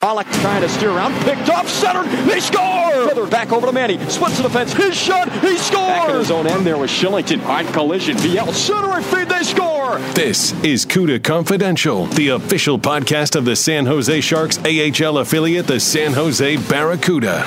Pollock 0.00 0.28
trying 0.28 0.62
to 0.62 0.68
steer 0.68 0.90
around, 0.90 1.12
picked 1.24 1.50
off, 1.50 1.68
centered, 1.68 2.06
they 2.28 2.38
score! 2.38 2.92
Further 3.08 3.26
back 3.26 3.50
over 3.50 3.66
to 3.66 3.72
Manny, 3.72 3.98
splits 4.08 4.36
the 4.36 4.44
defense, 4.44 4.72
his 4.72 4.96
shot, 4.96 5.28
he 5.40 5.56
scores! 5.56 5.88
Back 5.88 6.10
in 6.10 6.18
his 6.18 6.30
own 6.30 6.46
end 6.46 6.64
there 6.64 6.78
was 6.78 6.88
Shillington, 6.88 7.44
on 7.46 7.66
collision, 7.72 8.16
Viel, 8.18 8.52
centering 8.52 9.02
feed, 9.02 9.28
they 9.28 9.42
score! 9.42 9.98
This 10.14 10.52
is 10.62 10.86
CUDA 10.86 11.24
Confidential, 11.24 12.06
the 12.06 12.28
official 12.28 12.78
podcast 12.78 13.34
of 13.34 13.44
the 13.44 13.56
San 13.56 13.86
Jose 13.86 14.20
Sharks 14.20 14.58
AHL 14.58 15.18
affiliate, 15.18 15.66
the 15.66 15.80
San 15.80 16.12
Jose 16.12 16.56
Barracuda. 16.68 17.42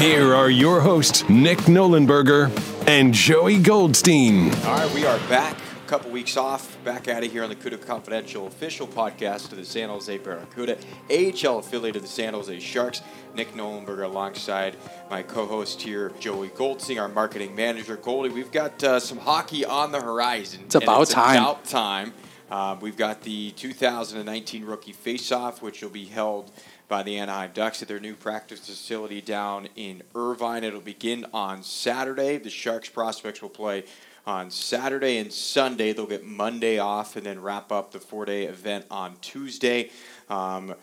Here 0.00 0.34
are 0.34 0.50
your 0.50 0.80
hosts, 0.80 1.22
Nick 1.28 1.58
Nollenberger 1.68 2.50
and 2.88 3.14
Joey 3.14 3.60
Goldstein. 3.60 4.52
All 4.64 4.74
right, 4.74 4.92
we 4.92 5.06
are 5.06 5.20
back. 5.28 5.56
Couple 5.86 6.10
weeks 6.10 6.36
off, 6.36 6.76
back 6.82 7.06
at 7.06 7.22
it 7.22 7.30
here 7.30 7.44
on 7.44 7.48
the 7.48 7.54
CUDA 7.54 7.86
Confidential 7.86 8.48
official 8.48 8.88
podcast 8.88 9.52
of 9.52 9.56
the 9.56 9.64
San 9.64 9.88
Jose 9.88 10.18
Barracuda, 10.18 10.78
AHL 11.08 11.60
affiliate 11.60 11.94
of 11.94 12.02
the 12.02 12.08
San 12.08 12.34
Jose 12.34 12.58
Sharks. 12.58 13.02
Nick 13.36 13.52
Nollenberger 13.52 14.02
alongside 14.02 14.76
my 15.10 15.22
co-host 15.22 15.80
here, 15.80 16.10
Joey 16.18 16.48
Goldstein, 16.48 16.98
our 16.98 17.06
marketing 17.06 17.54
manager. 17.54 17.96
Goldie, 17.96 18.30
we've 18.30 18.50
got 18.50 18.82
uh, 18.82 18.98
some 18.98 19.18
hockey 19.18 19.64
on 19.64 19.92
the 19.92 20.00
horizon. 20.00 20.62
It's 20.64 20.74
about 20.74 21.02
it's 21.02 21.12
time. 21.12 21.40
About 21.40 21.64
time. 21.64 22.12
Uh, 22.50 22.76
we've 22.80 22.96
got 22.96 23.22
the 23.22 23.52
2019 23.52 24.64
Rookie 24.64 24.92
Face-Off, 24.92 25.62
which 25.62 25.82
will 25.82 25.90
be 25.90 26.06
held 26.06 26.50
by 26.88 27.04
the 27.04 27.16
Anaheim 27.16 27.50
Ducks 27.54 27.80
at 27.82 27.88
their 27.88 28.00
new 28.00 28.14
practice 28.14 28.60
facility 28.60 29.20
down 29.20 29.68
in 29.76 30.02
Irvine. 30.14 30.64
It'll 30.64 30.80
begin 30.80 31.26
on 31.32 31.62
Saturday. 31.62 32.38
The 32.38 32.50
Sharks 32.50 32.88
prospects 32.88 33.40
will 33.40 33.50
play 33.50 33.84
on 34.26 34.50
Saturday 34.50 35.18
and 35.18 35.32
Sunday. 35.32 35.92
They'll 35.92 36.06
get 36.06 36.24
Monday 36.24 36.78
off 36.78 37.16
and 37.16 37.24
then 37.24 37.40
wrap 37.40 37.70
up 37.70 37.92
the 37.92 38.00
four-day 38.00 38.44
event 38.44 38.86
on 38.90 39.16
Tuesday. 39.20 39.90
Um, 40.28 40.74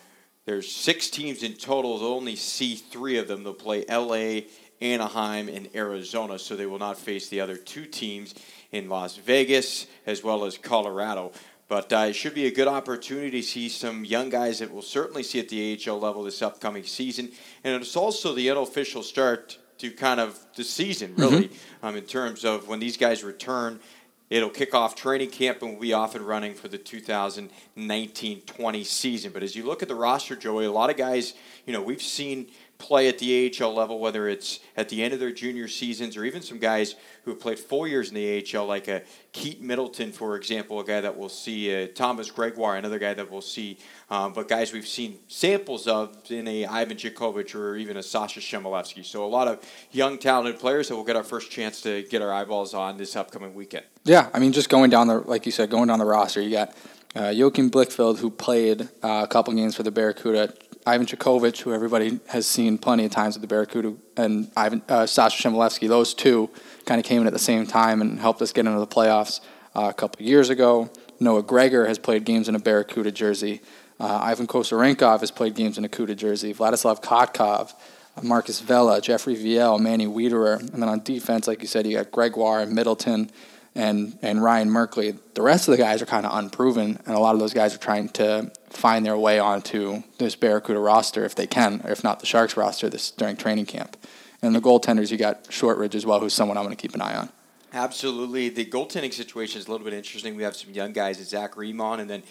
there's 0.46 0.72
six 0.72 1.10
teams 1.10 1.44
in 1.44 1.54
total. 1.54 2.00
They'll 2.00 2.10
only 2.10 2.36
see 2.36 2.76
three 2.76 3.18
of 3.18 3.28
them. 3.28 3.44
They'll 3.44 3.54
play 3.54 3.86
LA, 3.90 4.48
Anaheim, 4.82 5.50
and 5.50 5.70
Arizona, 5.76 6.40
so 6.40 6.56
they 6.56 6.66
will 6.66 6.80
not 6.80 6.98
face 6.98 7.30
the 7.30 7.42
other 7.42 7.58
two 7.58 7.86
teams 7.86 8.34
in 8.72 8.88
Las 8.90 9.18
Vegas 9.18 9.88
as 10.06 10.24
well 10.24 10.46
as 10.46 10.58
Colorado. 10.58 11.32
But 11.68 11.92
uh, 11.92 12.06
it 12.10 12.14
should 12.14 12.36
be 12.36 12.46
a 12.46 12.52
good 12.52 12.68
opportunity 12.68 13.42
to 13.42 13.48
see 13.48 13.68
some 13.68 14.06
young 14.06 14.30
guys 14.30 14.60
that 14.60 14.72
we'll 14.72 14.82
certainly 14.82 15.24
see 15.24 15.40
at 15.40 15.50
the 15.50 15.80
AHL 15.88 16.00
level 16.00 16.24
this 16.24 16.42
upcoming 16.42 16.84
season. 16.84 17.32
And 17.64 17.82
it's 17.82 17.96
also 17.96 18.34
the 18.34 18.50
unofficial 18.50 19.02
start 19.02 19.58
to 19.84 19.92
kind 19.92 20.20
of 20.22 20.40
the 20.56 20.64
season, 20.64 21.14
really, 21.18 21.52
um, 21.84 21.98
in 21.98 22.06
terms 22.06 22.46
of 22.46 22.70
when 22.70 22.80
these 22.80 22.96
guys 22.96 23.22
return. 23.22 23.82
It'll 24.30 24.50
kick 24.50 24.74
off 24.74 24.96
training 24.96 25.32
camp 25.32 25.62
and 25.62 25.72
we'll 25.72 25.82
be 25.82 25.92
off 25.92 26.16
and 26.16 26.26
running 26.26 26.54
for 26.54 26.70
the 26.70 26.78
2019-20 26.78 28.86
season. 28.86 29.34
But 29.34 29.44
as 29.44 29.58
you 29.58 29.66
look 29.66 29.82
at 29.82 29.90
the 29.90 29.96
roster, 29.96 30.38
Joey, 30.38 30.64
a 30.66 30.72
lot 30.72 30.90
of 30.90 30.96
guys, 30.96 31.34
you 31.66 31.74
know, 31.74 31.82
we've 31.82 32.02
seen 32.02 32.48
play 32.84 33.08
at 33.08 33.18
the 33.18 33.50
AHL 33.62 33.74
level, 33.74 33.98
whether 33.98 34.28
it's 34.28 34.60
at 34.76 34.90
the 34.90 35.02
end 35.02 35.14
of 35.14 35.20
their 35.22 35.32
junior 35.32 35.70
seasons 35.70 36.18
or 36.18 36.26
even 36.26 36.42
some 36.42 36.60
guys 36.60 36.96
who 37.24 37.32
have 37.32 37.40
played 37.40 37.58
four 37.58 37.88
years 37.88 38.10
in 38.10 38.16
the 38.16 38.46
AHL, 38.56 38.66
like 38.66 38.90
a 38.90 39.04
Keaton 39.32 39.66
Middleton, 39.66 40.12
for 40.12 40.36
example, 40.36 40.82
a 40.82 40.84
guy 40.84 41.00
that 41.00 41.18
we'll 41.18 41.30
see, 41.30 41.74
uh, 41.74 41.88
Thomas 41.96 42.30
Gregoire, 42.30 42.76
another 42.76 43.00
guy 43.00 43.14
that 43.14 43.32
we'll 43.32 43.40
see, 43.40 43.78
um, 44.10 44.34
but 44.34 44.50
guys 44.50 44.74
we've 44.74 44.86
seen 44.86 45.18
samples 45.30 45.88
of 45.88 46.30
in 46.30 46.46
a 46.46 46.66
Ivan 46.66 46.98
Chekhovich 46.98 47.56
or 47.56 47.78
even 47.78 47.96
a 47.96 48.04
Sasha 48.04 48.42
Chmelevski. 48.42 49.06
So 49.06 49.26
a 49.26 49.28
lot 49.28 49.48
of 49.48 49.64
young, 49.92 50.18
talented 50.18 50.60
players 50.60 50.90
that 50.90 50.96
we'll 50.96 51.06
get 51.06 51.16
our 51.16 51.24
first 51.24 51.50
chance 51.50 51.82
to 51.84 52.04
get 52.04 52.22
our 52.22 52.34
eyeballs 52.34 52.74
on 52.74 52.98
this 52.98 53.16
upcoming 53.16 53.54
weekend. 53.54 53.86
Yeah, 54.04 54.30
I 54.34 54.40
mean, 54.40 54.52
just 54.52 54.68
going 54.68 54.90
down 54.90 55.08
the 55.08 55.20
like 55.20 55.46
you 55.46 55.54
said, 55.54 55.70
going 55.70 55.88
down 55.88 56.00
the 56.00 56.06
roster, 56.06 56.42
you 56.42 56.52
got 56.52 56.76
uh, 57.16 57.30
Joachim 57.30 57.72
Blichfeld, 57.72 58.20
who 58.20 58.30
played 58.30 58.90
uh, 59.02 59.22
a 59.24 59.28
couple 59.28 59.54
games 59.54 59.74
for 59.74 59.84
the 59.84 59.92
Barracuda. 59.92 60.54
Ivan 60.86 61.06
Chekhovich, 61.06 61.62
who 61.62 61.74
everybody 61.74 62.20
has 62.28 62.46
seen 62.46 62.78
plenty 62.78 63.06
of 63.06 63.12
times 63.12 63.36
with 63.36 63.42
the 63.42 63.48
Barracuda, 63.48 63.94
and 64.18 64.52
Ivan 64.58 64.82
uh, 64.90 65.06
Sasha 65.06 65.48
Chmelevski. 65.48 65.88
Those 65.88 66.14
two 66.14 66.50
kind 66.86 67.00
of 67.00 67.06
came 67.06 67.22
in 67.22 67.28
at 67.28 67.34
the 67.34 67.40
same 67.40 67.66
time 67.66 68.02
and 68.02 68.20
helped 68.20 68.42
us 68.42 68.52
get 68.52 68.66
into 68.66 68.80
the 68.80 68.88
playoffs 68.88 69.40
uh, 69.76 69.88
a 69.90 69.94
couple 69.94 70.26
years 70.26 70.50
ago. 70.50 70.90
Noah 71.20 71.44
Gregor 71.44 71.88
has 71.88 71.98
played 71.98 72.26
games 72.26 72.50
in 72.50 72.56
a 72.56 72.60
Barracuda 72.60 73.12
jersey. 73.12 73.62
Uh, 74.00 74.20
Ivan 74.22 74.48
Kosarenkov 74.48 75.22
has 75.22 75.32
played 75.32 75.56
games 75.56 75.78
in 75.78 75.86
a 75.86 75.90
Cuda 75.90 76.16
jersey. 76.16 76.54
Vladislav 76.54 77.02
Kotkov, 77.02 77.74
Marcus 78.22 78.60
Vela, 78.60 79.00
Jeffrey 79.00 79.36
Viel, 79.36 79.80
Manny 79.80 80.08
Wiederer. 80.08 80.60
And 80.60 80.82
then 80.82 80.90
on 80.90 81.02
defense, 81.04 81.48
like 81.48 81.62
you 81.62 81.68
said, 81.68 81.88
you 81.88 81.98
got 81.98 82.12
Gregoire 82.12 82.62
and 82.62 82.74
Middleton 82.74 83.32
and, 83.76 84.18
and 84.22 84.44
Ryan 84.44 84.70
Merkley. 84.70 85.18
The 85.36 85.42
rest 85.42 85.68
of 85.68 85.72
the 85.72 85.78
guys 85.78 86.02
are 86.02 86.06
kind 86.06 86.26
of 86.26 86.38
unproven, 86.38 87.00
and 87.06 87.16
a 87.16 87.20
lot 87.20 87.34
of 87.34 87.40
those 87.40 87.54
guys 87.54 87.74
are 87.74 87.80
trying 87.80 88.10
to 88.10 88.52
find 88.78 89.06
their 89.06 89.18
way 89.18 89.40
onto 89.40 90.04
this 90.18 90.36
Barracuda 90.36 90.80
roster 90.80 91.26
if 91.26 91.36
they 91.36 91.48
can, 91.48 91.82
or 91.84 91.92
if 91.92 92.04
not 92.04 92.20
the 92.20 92.26
Sharks 92.26 92.58
roster 92.58 92.90
this 92.90 93.12
during 93.12 93.38
training 93.38 93.66
camp. 93.66 93.98
And 94.42 94.54
the 94.54 94.60
goaltenders, 94.60 95.10
you 95.12 95.18
got 95.18 95.52
Shortridge 95.52 95.96
as 95.96 96.06
well, 96.06 96.20
who's 96.20 96.34
someone 96.34 96.58
I'm 96.58 96.66
going 96.66 96.76
to 96.76 96.82
keep 96.82 96.94
an 96.96 97.02
eye 97.02 97.16
on. 97.16 97.30
Absolutely. 97.74 98.50
The 98.50 98.66
goaltending 98.66 99.14
situation 99.14 99.60
is 99.60 99.68
a 99.68 99.72
little 99.72 99.86
bit 99.86 99.94
interesting. 99.94 100.36
We 100.36 100.44
have 100.44 100.56
some 100.56 100.72
young 100.72 100.94
guys, 100.94 101.18
Zach 101.18 101.54
Emond, 101.58 102.02
and 102.02 102.10
then 102.10 102.24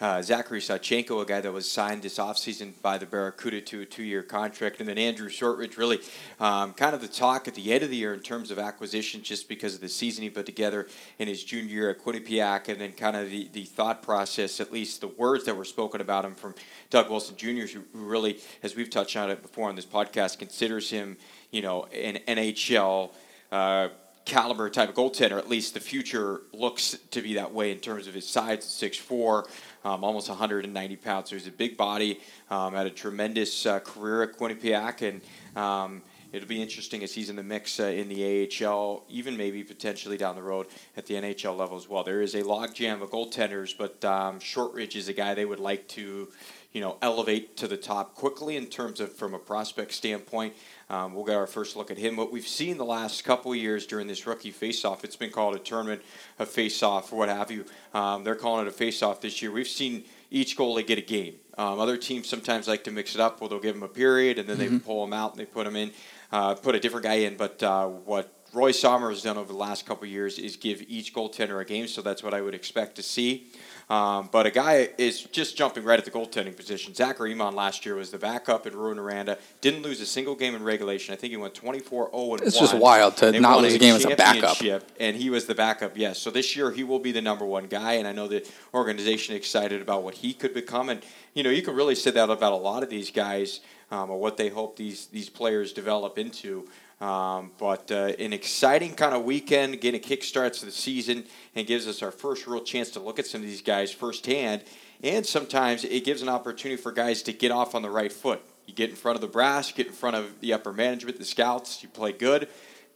uh, 0.00 0.22
Zachary 0.22 0.60
Sawchenko, 0.60 1.22
a 1.22 1.26
guy 1.26 1.40
that 1.40 1.52
was 1.52 1.70
signed 1.70 2.02
this 2.02 2.18
offseason 2.18 2.72
by 2.80 2.96
the 2.96 3.06
Barracuda 3.06 3.60
to 3.60 3.82
a 3.82 3.86
two 3.86 4.02
year 4.02 4.22
contract. 4.22 4.80
And 4.80 4.88
then 4.88 4.96
Andrew 4.96 5.28
Shortridge, 5.28 5.76
really 5.76 6.00
um, 6.38 6.72
kind 6.72 6.94
of 6.94 7.02
the 7.02 7.08
talk 7.08 7.46
at 7.46 7.54
the 7.54 7.72
end 7.72 7.82
of 7.82 7.90
the 7.90 7.96
year 7.96 8.14
in 8.14 8.20
terms 8.20 8.50
of 8.50 8.58
acquisition, 8.58 9.22
just 9.22 9.48
because 9.48 9.74
of 9.74 9.80
the 9.80 9.88
season 9.88 10.22
he 10.22 10.30
put 10.30 10.46
together 10.46 10.88
in 11.18 11.28
his 11.28 11.44
junior 11.44 11.70
year 11.70 11.90
at 11.90 12.02
Quinnipiac, 12.02 12.68
and 12.68 12.80
then 12.80 12.92
kind 12.92 13.16
of 13.16 13.30
the, 13.30 13.48
the 13.52 13.64
thought 13.64 14.02
process, 14.02 14.60
at 14.60 14.72
least 14.72 15.00
the 15.02 15.08
words 15.08 15.44
that 15.44 15.56
were 15.56 15.64
spoken 15.64 16.00
about 16.00 16.24
him 16.24 16.34
from 16.34 16.54
Doug 16.88 17.10
Wilson 17.10 17.36
Jr., 17.36 17.66
who 17.66 17.82
really, 17.92 18.38
as 18.62 18.74
we've 18.74 18.90
touched 18.90 19.16
on 19.16 19.30
it 19.30 19.42
before 19.42 19.68
on 19.68 19.76
this 19.76 19.86
podcast, 19.86 20.38
considers 20.38 20.88
him, 20.90 21.16
you 21.50 21.62
know, 21.62 21.84
an 21.86 22.18
NHL. 22.26 23.12
Uh, 23.52 23.88
caliber 24.24 24.70
type 24.70 24.88
of 24.88 24.94
goaltender. 24.94 25.38
At 25.38 25.48
least 25.48 25.74
the 25.74 25.80
future 25.80 26.42
looks 26.52 26.96
to 27.10 27.20
be 27.20 27.34
that 27.34 27.52
way 27.52 27.72
in 27.72 27.78
terms 27.78 28.06
of 28.06 28.14
his 28.14 28.28
size, 28.28 28.64
six 28.64 28.96
four, 28.96 29.48
um, 29.84 30.04
almost 30.04 30.28
190 30.28 30.96
pounds. 30.96 31.30
So 31.30 31.36
he's 31.36 31.46
a 31.46 31.50
big 31.50 31.76
body. 31.76 32.20
Um, 32.50 32.74
had 32.74 32.86
a 32.86 32.90
tremendous 32.90 33.66
uh, 33.66 33.80
career 33.80 34.22
at 34.22 34.38
Quinnipiac, 34.38 35.02
and 35.02 35.20
um, 35.56 36.02
it'll 36.32 36.48
be 36.48 36.62
interesting 36.62 37.02
as 37.02 37.12
he's 37.12 37.30
in 37.30 37.36
the 37.36 37.42
mix 37.42 37.80
uh, 37.80 37.84
in 37.84 38.08
the 38.08 38.48
AHL, 38.64 39.04
even 39.08 39.36
maybe 39.36 39.62
potentially 39.64 40.16
down 40.16 40.34
the 40.34 40.42
road 40.42 40.66
at 40.96 41.06
the 41.06 41.14
NHL 41.14 41.56
level 41.56 41.76
as 41.76 41.88
well. 41.88 42.04
There 42.04 42.22
is 42.22 42.34
a 42.34 42.42
logjam 42.42 43.02
of 43.02 43.10
goaltenders, 43.10 43.76
but 43.76 44.04
um, 44.04 44.40
Shortridge 44.40 44.96
is 44.96 45.08
a 45.08 45.12
guy 45.12 45.34
they 45.34 45.44
would 45.44 45.60
like 45.60 45.88
to 45.88 46.28
you 46.72 46.80
know, 46.80 46.96
elevate 47.02 47.56
to 47.56 47.66
the 47.66 47.76
top 47.76 48.14
quickly 48.14 48.56
in 48.56 48.66
terms 48.66 49.00
of 49.00 49.12
from 49.12 49.34
a 49.34 49.38
prospect 49.38 49.92
standpoint. 49.92 50.54
Um, 50.90 51.14
we'll 51.14 51.24
get 51.24 51.36
our 51.36 51.46
first 51.46 51.76
look 51.76 51.92
at 51.92 51.98
him. 51.98 52.16
What 52.16 52.32
we've 52.32 52.46
seen 52.46 52.76
the 52.76 52.84
last 52.84 53.22
couple 53.24 53.52
of 53.52 53.58
years 53.58 53.86
during 53.86 54.08
this 54.08 54.26
rookie 54.26 54.50
face-off, 54.50 55.04
it's 55.04 55.14
been 55.14 55.30
called 55.30 55.54
a 55.54 55.60
tournament 55.60 56.02
a 56.40 56.44
face-off 56.44 57.12
or 57.12 57.16
what 57.20 57.28
have 57.28 57.48
you. 57.50 57.64
Um, 57.94 58.24
they're 58.24 58.34
calling 58.34 58.66
it 58.66 58.68
a 58.68 58.72
face-off 58.72 59.20
this 59.20 59.40
year. 59.40 59.52
We've 59.52 59.68
seen 59.68 60.04
each 60.32 60.56
goalie 60.56 60.84
get 60.84 60.98
a 60.98 61.02
game. 61.02 61.36
Um, 61.56 61.78
other 61.78 61.96
teams 61.96 62.28
sometimes 62.28 62.66
like 62.66 62.82
to 62.84 62.90
mix 62.90 63.14
it 63.14 63.20
up. 63.20 63.40
Well, 63.40 63.48
they'll 63.48 63.60
give 63.60 63.74
them 63.74 63.84
a 63.84 63.88
period 63.88 64.40
and 64.40 64.48
then 64.48 64.58
mm-hmm. 64.58 64.78
they 64.78 64.80
pull 64.80 65.06
them 65.06 65.12
out 65.12 65.30
and 65.30 65.40
they 65.40 65.44
put 65.44 65.64
them 65.64 65.76
in, 65.76 65.92
uh, 66.32 66.54
put 66.54 66.74
a 66.74 66.80
different 66.80 67.04
guy 67.04 67.14
in. 67.14 67.36
But 67.36 67.62
uh, 67.62 67.86
what 67.86 68.32
Roy 68.52 68.72
Sommer 68.72 69.10
has 69.10 69.22
done 69.22 69.36
over 69.38 69.52
the 69.52 69.58
last 69.58 69.86
couple 69.86 70.04
of 70.04 70.10
years 70.10 70.40
is 70.40 70.56
give 70.56 70.82
each 70.88 71.14
goaltender 71.14 71.60
a 71.60 71.64
game. 71.64 71.86
So 71.86 72.02
that's 72.02 72.22
what 72.22 72.34
I 72.34 72.40
would 72.40 72.54
expect 72.54 72.96
to 72.96 73.02
see. 73.04 73.52
Um, 73.90 74.28
but 74.30 74.46
a 74.46 74.52
guy 74.52 74.88
is 74.98 75.24
just 75.24 75.56
jumping 75.56 75.82
right 75.82 75.98
at 75.98 76.04
the 76.04 76.12
goaltending 76.12 76.56
position. 76.56 76.94
Zachary 76.94 77.32
Emond 77.32 77.56
last 77.56 77.84
year 77.84 77.96
was 77.96 78.12
the 78.12 78.18
backup 78.18 78.64
at 78.64 78.72
Rouyn-Noranda. 78.72 79.36
Didn't 79.60 79.82
lose 79.82 80.00
a 80.00 80.06
single 80.06 80.36
game 80.36 80.54
in 80.54 80.62
regulation. 80.62 81.12
I 81.12 81.16
think 81.16 81.32
he 81.32 81.36
went 81.36 81.54
24 81.54 82.10
0 82.12 82.34
It's 82.34 82.56
just 82.56 82.72
wild 82.74 83.16
to 83.16 83.32
not 83.40 83.60
lose 83.60 83.74
a 83.74 83.78
game 83.80 83.96
as 83.96 84.04
a 84.04 84.14
backup. 84.14 84.58
And 85.00 85.16
he 85.16 85.28
was 85.28 85.46
the 85.46 85.56
backup, 85.56 85.98
yes. 85.98 86.20
So 86.20 86.30
this 86.30 86.54
year 86.54 86.70
he 86.70 86.84
will 86.84 87.00
be 87.00 87.10
the 87.10 87.20
number 87.20 87.44
one 87.44 87.66
guy. 87.66 87.94
And 87.94 88.06
I 88.06 88.12
know 88.12 88.28
the 88.28 88.48
organization 88.72 89.34
excited 89.34 89.82
about 89.82 90.04
what 90.04 90.14
he 90.14 90.34
could 90.34 90.54
become. 90.54 90.88
And, 90.88 91.02
you 91.34 91.42
know, 91.42 91.50
you 91.50 91.62
can 91.62 91.74
really 91.74 91.96
say 91.96 92.12
that 92.12 92.30
about 92.30 92.52
a 92.52 92.56
lot 92.56 92.84
of 92.84 92.90
these 92.90 93.10
guys 93.10 93.58
um, 93.90 94.08
or 94.08 94.20
what 94.20 94.36
they 94.36 94.50
hope 94.50 94.76
these, 94.76 95.06
these 95.06 95.28
players 95.28 95.72
develop 95.72 96.16
into. 96.16 96.68
Um, 97.00 97.52
but 97.58 97.90
uh, 97.90 98.12
an 98.18 98.34
exciting 98.34 98.94
kind 98.94 99.14
of 99.14 99.24
weekend, 99.24 99.72
again, 99.72 99.94
it 99.94 100.04
kickstarts 100.04 100.62
the 100.62 100.70
season 100.70 101.24
and 101.54 101.66
gives 101.66 101.88
us 101.88 102.02
our 102.02 102.10
first 102.10 102.46
real 102.46 102.62
chance 102.62 102.90
to 102.90 103.00
look 103.00 103.18
at 103.18 103.26
some 103.26 103.40
of 103.40 103.46
these 103.46 103.62
guys 103.62 103.90
firsthand. 103.90 104.62
And 105.02 105.24
sometimes 105.24 105.84
it 105.84 106.04
gives 106.04 106.20
an 106.20 106.28
opportunity 106.28 106.80
for 106.80 106.92
guys 106.92 107.22
to 107.22 107.32
get 107.32 107.50
off 107.50 107.74
on 107.74 107.80
the 107.80 107.88
right 107.88 108.12
foot. 108.12 108.42
You 108.66 108.74
get 108.74 108.90
in 108.90 108.96
front 108.96 109.16
of 109.16 109.22
the 109.22 109.28
brass, 109.28 109.72
get 109.72 109.86
in 109.86 109.94
front 109.94 110.16
of 110.16 110.40
the 110.40 110.52
upper 110.52 110.72
management, 110.72 111.18
the 111.18 111.24
scouts, 111.24 111.82
you 111.82 111.88
play 111.88 112.12
good. 112.12 112.48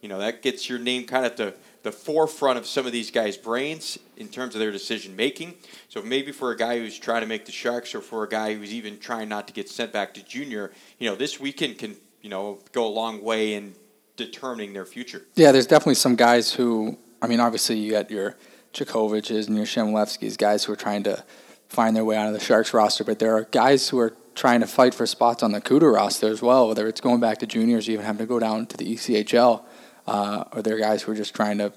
You 0.03 0.11
know, 0.11 0.19
that 0.19 0.43
gets 0.43 0.69
your 0.69 0.79
name 0.79 1.07
kind 1.07 1.25
of 1.25 1.37
the, 1.37 1.55
the 1.83 1.91
forefront 1.91 2.59
of 2.59 2.67
some 2.67 2.85
of 2.85 2.93
these 2.93 3.11
guys' 3.11 3.39
brains 3.39 3.99
in 4.19 4.29
terms 4.29 4.55
of 4.55 4.61
their 4.61 4.71
decision 4.71 5.17
making. 5.17 5.55
So 5.89 6.03
maybe 6.03 6.31
for 6.31 6.51
a 6.51 6.57
guy 6.59 6.79
who's 6.79 6.99
trying 6.99 7.23
to 7.23 7.27
make 7.27 7.47
the 7.47 7.53
Sharks 7.53 7.95
or 7.95 8.03
for 8.03 8.23
a 8.23 8.29
guy 8.29 8.53
who's 8.53 8.75
even 8.75 8.99
trying 8.99 9.31
not 9.31 9.49
to 9.49 9.55
get 9.55 9.71
sent 9.71 9.95
back 9.95 10.13
to 10.15 10.23
junior, 10.23 10.73
you 10.99 11.09
know, 11.09 11.17
this 11.17 11.41
weekend 11.41 11.79
can, 11.79 11.97
you 12.21 12.29
know, 12.29 12.59
go 12.73 12.87
a 12.87 12.93
long 12.93 13.23
way 13.23 13.55
in 13.55 13.75
determining 14.17 14.73
their 14.73 14.85
future. 14.85 15.23
Yeah, 15.35 15.53
there's 15.53 15.67
definitely 15.67 15.97
some 15.97 16.17
guys 16.17 16.53
who, 16.53 16.99
I 17.21 17.27
mean, 17.27 17.41
obviously 17.41 17.79
you 17.79 17.91
got 17.91 18.11
your 18.11 18.37
Chekhoviches 18.73 19.49
and 19.49 19.57
your 19.57 19.67
Chmelevskis, 19.67 20.37
guys 20.37 20.65
who 20.65 20.73
are 20.73 20.77
trying 20.77 21.03
to 21.05 21.25
find 21.69 21.97
their 21.97 22.05
way 22.05 22.17
onto 22.17 22.33
the 22.33 22.45
Sharks 22.45 22.75
roster, 22.75 23.05
but 23.05 23.19
there 23.19 23.37
are 23.37 23.45
guys 23.45 23.89
who 23.89 23.99
are 23.99 24.15
trying 24.35 24.61
to 24.61 24.67
fight 24.67 24.95
for 24.95 25.07
spots 25.07 25.43
on 25.43 25.53
the 25.53 25.61
CUDA 25.61 25.93
roster 25.93 26.29
as 26.29 26.43
well, 26.43 26.69
whether 26.69 26.89
it's 26.89 27.01
going 27.01 27.21
back 27.21 27.39
to 27.39 27.47
juniors, 27.47 27.89
even 27.89 28.05
having 28.05 28.19
to 28.19 28.27
go 28.27 28.39
down 28.39 28.67
to 28.67 28.77
the 28.77 28.95
ECHL, 28.95 29.63
uh, 30.07 30.45
or 30.53 30.63
there 30.63 30.77
are 30.77 30.81
guys 30.81 31.03
who 31.03 31.13
are 31.13 31.15
just 31.15 31.35
trying 31.35 31.59
to 31.59 31.73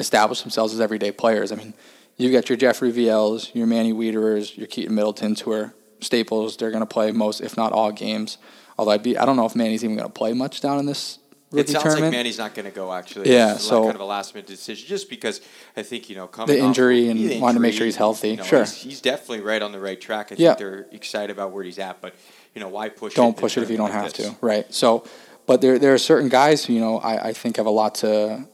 establish 0.00 0.42
themselves 0.42 0.72
as 0.72 0.80
everyday 0.80 1.12
players. 1.12 1.52
I 1.52 1.56
mean, 1.56 1.74
you've 2.16 2.32
got 2.32 2.48
your 2.48 2.56
Jeffrey 2.56 2.90
Viel's, 2.90 3.54
your 3.54 3.66
Manny 3.66 3.92
Wiederers, 3.92 4.56
your 4.56 4.66
Keaton 4.66 4.94
Middletons, 4.94 5.40
who 5.40 5.52
are 5.52 5.74
staples. 6.00 6.56
They're 6.56 6.70
going 6.70 6.80
to 6.80 6.86
play 6.86 7.10
most, 7.12 7.40
if 7.40 7.56
not 7.56 7.72
all, 7.72 7.92
games. 7.92 8.38
Although 8.78 8.92
I'd 8.92 9.02
be, 9.02 9.18
I 9.18 9.24
don't 9.24 9.36
know 9.36 9.46
if 9.46 9.56
Manny's 9.56 9.84
even 9.84 9.96
going 9.96 10.08
to 10.08 10.12
play 10.12 10.32
much 10.32 10.60
down 10.60 10.78
in 10.78 10.86
this 10.86 11.18
it 11.52 11.68
sounds 11.68 11.82
tournament. 11.82 12.12
like 12.12 12.12
Manny's 12.12 12.38
not 12.38 12.54
going 12.54 12.66
to 12.66 12.70
go. 12.70 12.92
Actually, 12.92 13.32
yeah. 13.32 13.54
It's 13.54 13.64
so 13.64 13.82
kind 13.82 13.94
of 13.94 14.00
a 14.00 14.04
last 14.04 14.34
minute 14.34 14.46
decision, 14.46 14.86
just 14.86 15.08
because 15.08 15.40
I 15.76 15.82
think 15.82 16.10
you 16.10 16.16
know 16.16 16.26
coming 16.26 16.56
the 16.56 16.62
injury 16.62 17.08
and 17.08 17.40
wanting 17.40 17.56
to 17.56 17.60
make 17.60 17.74
sure 17.74 17.86
he's 17.86 17.96
healthy. 17.96 18.30
You 18.30 18.36
know, 18.36 18.42
sure, 18.42 18.60
he's, 18.60 18.76
he's, 18.76 19.00
definitely 19.00 19.40
right 19.40 19.62
on 19.62 19.72
the 19.72 19.80
right 19.80 19.98
track. 19.98 20.26
I 20.26 20.28
think 20.30 20.40
yeah. 20.40 20.54
they're 20.54 20.86
excited 20.92 21.30
about 21.30 21.52
where 21.52 21.64
he's 21.64 21.78
at, 21.78 22.02
but 22.02 22.14
you 22.54 22.60
know 22.60 22.68
why 22.68 22.90
push? 22.90 23.14
It? 23.14 23.16
Don't 23.16 23.36
it 23.36 23.40
push 23.40 23.56
it 23.56 23.62
if 23.62 23.70
you 23.70 23.78
don't 23.78 23.90
like 23.90 24.02
have 24.02 24.12
this? 24.12 24.28
to. 24.28 24.36
Right. 24.42 24.72
So, 24.72 25.06
but 25.46 25.62
there 25.62 25.78
there 25.78 25.94
are 25.94 25.98
certain 25.98 26.28
guys 26.28 26.66
who 26.66 26.74
you 26.74 26.80
know 26.80 26.98
I, 26.98 27.28
I 27.28 27.32
think 27.32 27.56
have 27.56 27.66
a 27.66 27.70
lot 27.70 27.96
to. 27.96 28.46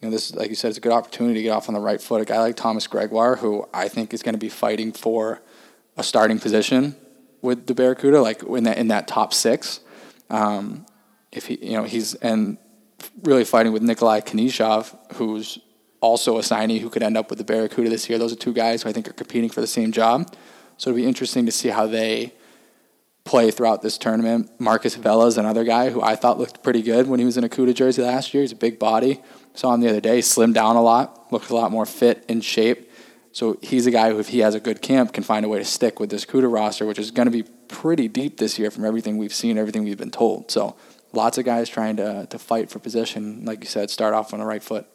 You 0.00 0.06
know, 0.06 0.12
this 0.12 0.32
like 0.32 0.48
you 0.48 0.54
said, 0.54 0.68
it's 0.68 0.78
a 0.78 0.80
good 0.80 0.92
opportunity 0.92 1.34
to 1.34 1.42
get 1.42 1.50
off 1.50 1.68
on 1.68 1.74
the 1.74 1.80
right 1.80 2.00
foot. 2.00 2.22
A 2.22 2.24
guy 2.24 2.38
like 2.38 2.56
Thomas 2.56 2.86
Gregoire, 2.86 3.36
who 3.36 3.66
I 3.74 3.88
think 3.88 4.14
is 4.14 4.22
going 4.22 4.34
to 4.34 4.38
be 4.38 4.48
fighting 4.48 4.92
for 4.92 5.42
a 5.96 6.04
starting 6.04 6.38
position 6.38 6.94
with 7.42 7.66
the 7.66 7.74
Barracuda, 7.74 8.22
like 8.22 8.44
in 8.44 8.62
that 8.64 8.78
in 8.78 8.88
that 8.88 9.08
top 9.08 9.34
six. 9.34 9.80
Um, 10.30 10.86
if 11.32 11.46
he, 11.46 11.58
you 11.64 11.76
know, 11.76 11.84
he's 11.84 12.14
and 12.14 12.58
really 13.22 13.44
fighting 13.44 13.72
with 13.72 13.82
Nikolai 13.82 14.20
Knyzhov, 14.20 15.14
who's 15.14 15.58
also 16.00 16.38
a 16.38 16.42
signee 16.42 16.80
who 16.80 16.90
could 16.90 17.02
end 17.02 17.16
up 17.16 17.30
with 17.30 17.38
the 17.38 17.44
Barracuda 17.44 17.90
this 17.90 18.08
year. 18.08 18.18
Those 18.18 18.32
are 18.32 18.36
two 18.36 18.52
guys 18.52 18.82
who 18.82 18.88
I 18.88 18.92
think 18.92 19.08
are 19.08 19.12
competing 19.12 19.50
for 19.50 19.60
the 19.60 19.66
same 19.66 19.92
job. 19.92 20.34
So 20.76 20.90
it'll 20.90 20.98
be 20.98 21.06
interesting 21.06 21.46
to 21.46 21.52
see 21.52 21.68
how 21.68 21.86
they 21.86 22.32
play 23.24 23.50
throughout 23.50 23.82
this 23.82 23.98
tournament. 23.98 24.50
Marcus 24.58 24.94
Vela 24.94 25.26
is 25.26 25.36
another 25.36 25.64
guy 25.64 25.90
who 25.90 26.00
I 26.00 26.16
thought 26.16 26.38
looked 26.38 26.62
pretty 26.62 26.82
good 26.82 27.08
when 27.08 27.18
he 27.18 27.26
was 27.26 27.36
in 27.36 27.44
a 27.44 27.48
CUDA 27.48 27.74
jersey 27.74 28.02
last 28.02 28.32
year. 28.32 28.42
He's 28.42 28.52
a 28.52 28.56
big 28.56 28.78
body. 28.78 29.20
Saw 29.54 29.74
him 29.74 29.80
the 29.80 29.88
other 29.88 30.00
day, 30.00 30.20
slimmed 30.20 30.54
down 30.54 30.76
a 30.76 30.82
lot, 30.82 31.30
looked 31.32 31.50
a 31.50 31.54
lot 31.54 31.70
more 31.70 31.84
fit 31.84 32.24
in 32.28 32.40
shape. 32.40 32.90
So 33.32 33.58
he's 33.60 33.86
a 33.86 33.90
guy 33.90 34.10
who, 34.10 34.18
if 34.18 34.28
he 34.28 34.38
has 34.38 34.54
a 34.54 34.60
good 34.60 34.80
camp, 34.80 35.12
can 35.12 35.24
find 35.24 35.44
a 35.44 35.48
way 35.48 35.58
to 35.58 35.64
stick 35.64 36.00
with 36.00 36.10
this 36.10 36.24
CUDA 36.24 36.50
roster, 36.50 36.86
which 36.86 36.98
is 36.98 37.10
going 37.10 37.26
to 37.26 37.32
be 37.32 37.42
pretty 37.42 38.08
deep 38.08 38.38
this 38.38 38.58
year 38.58 38.70
from 38.70 38.84
everything 38.84 39.18
we've 39.18 39.34
seen, 39.34 39.58
everything 39.58 39.84
we've 39.84 39.98
been 39.98 40.10
told. 40.10 40.50
So 40.50 40.76
lots 41.12 41.38
of 41.38 41.44
guys 41.44 41.68
trying 41.68 41.96
to, 41.96 42.26
to 42.26 42.38
fight 42.38 42.70
for 42.70 42.78
position. 42.78 43.44
Like 43.44 43.60
you 43.60 43.66
said, 43.66 43.90
start 43.90 44.14
off 44.14 44.32
on 44.32 44.40
the 44.40 44.46
right 44.46 44.62
foot. 44.62 44.86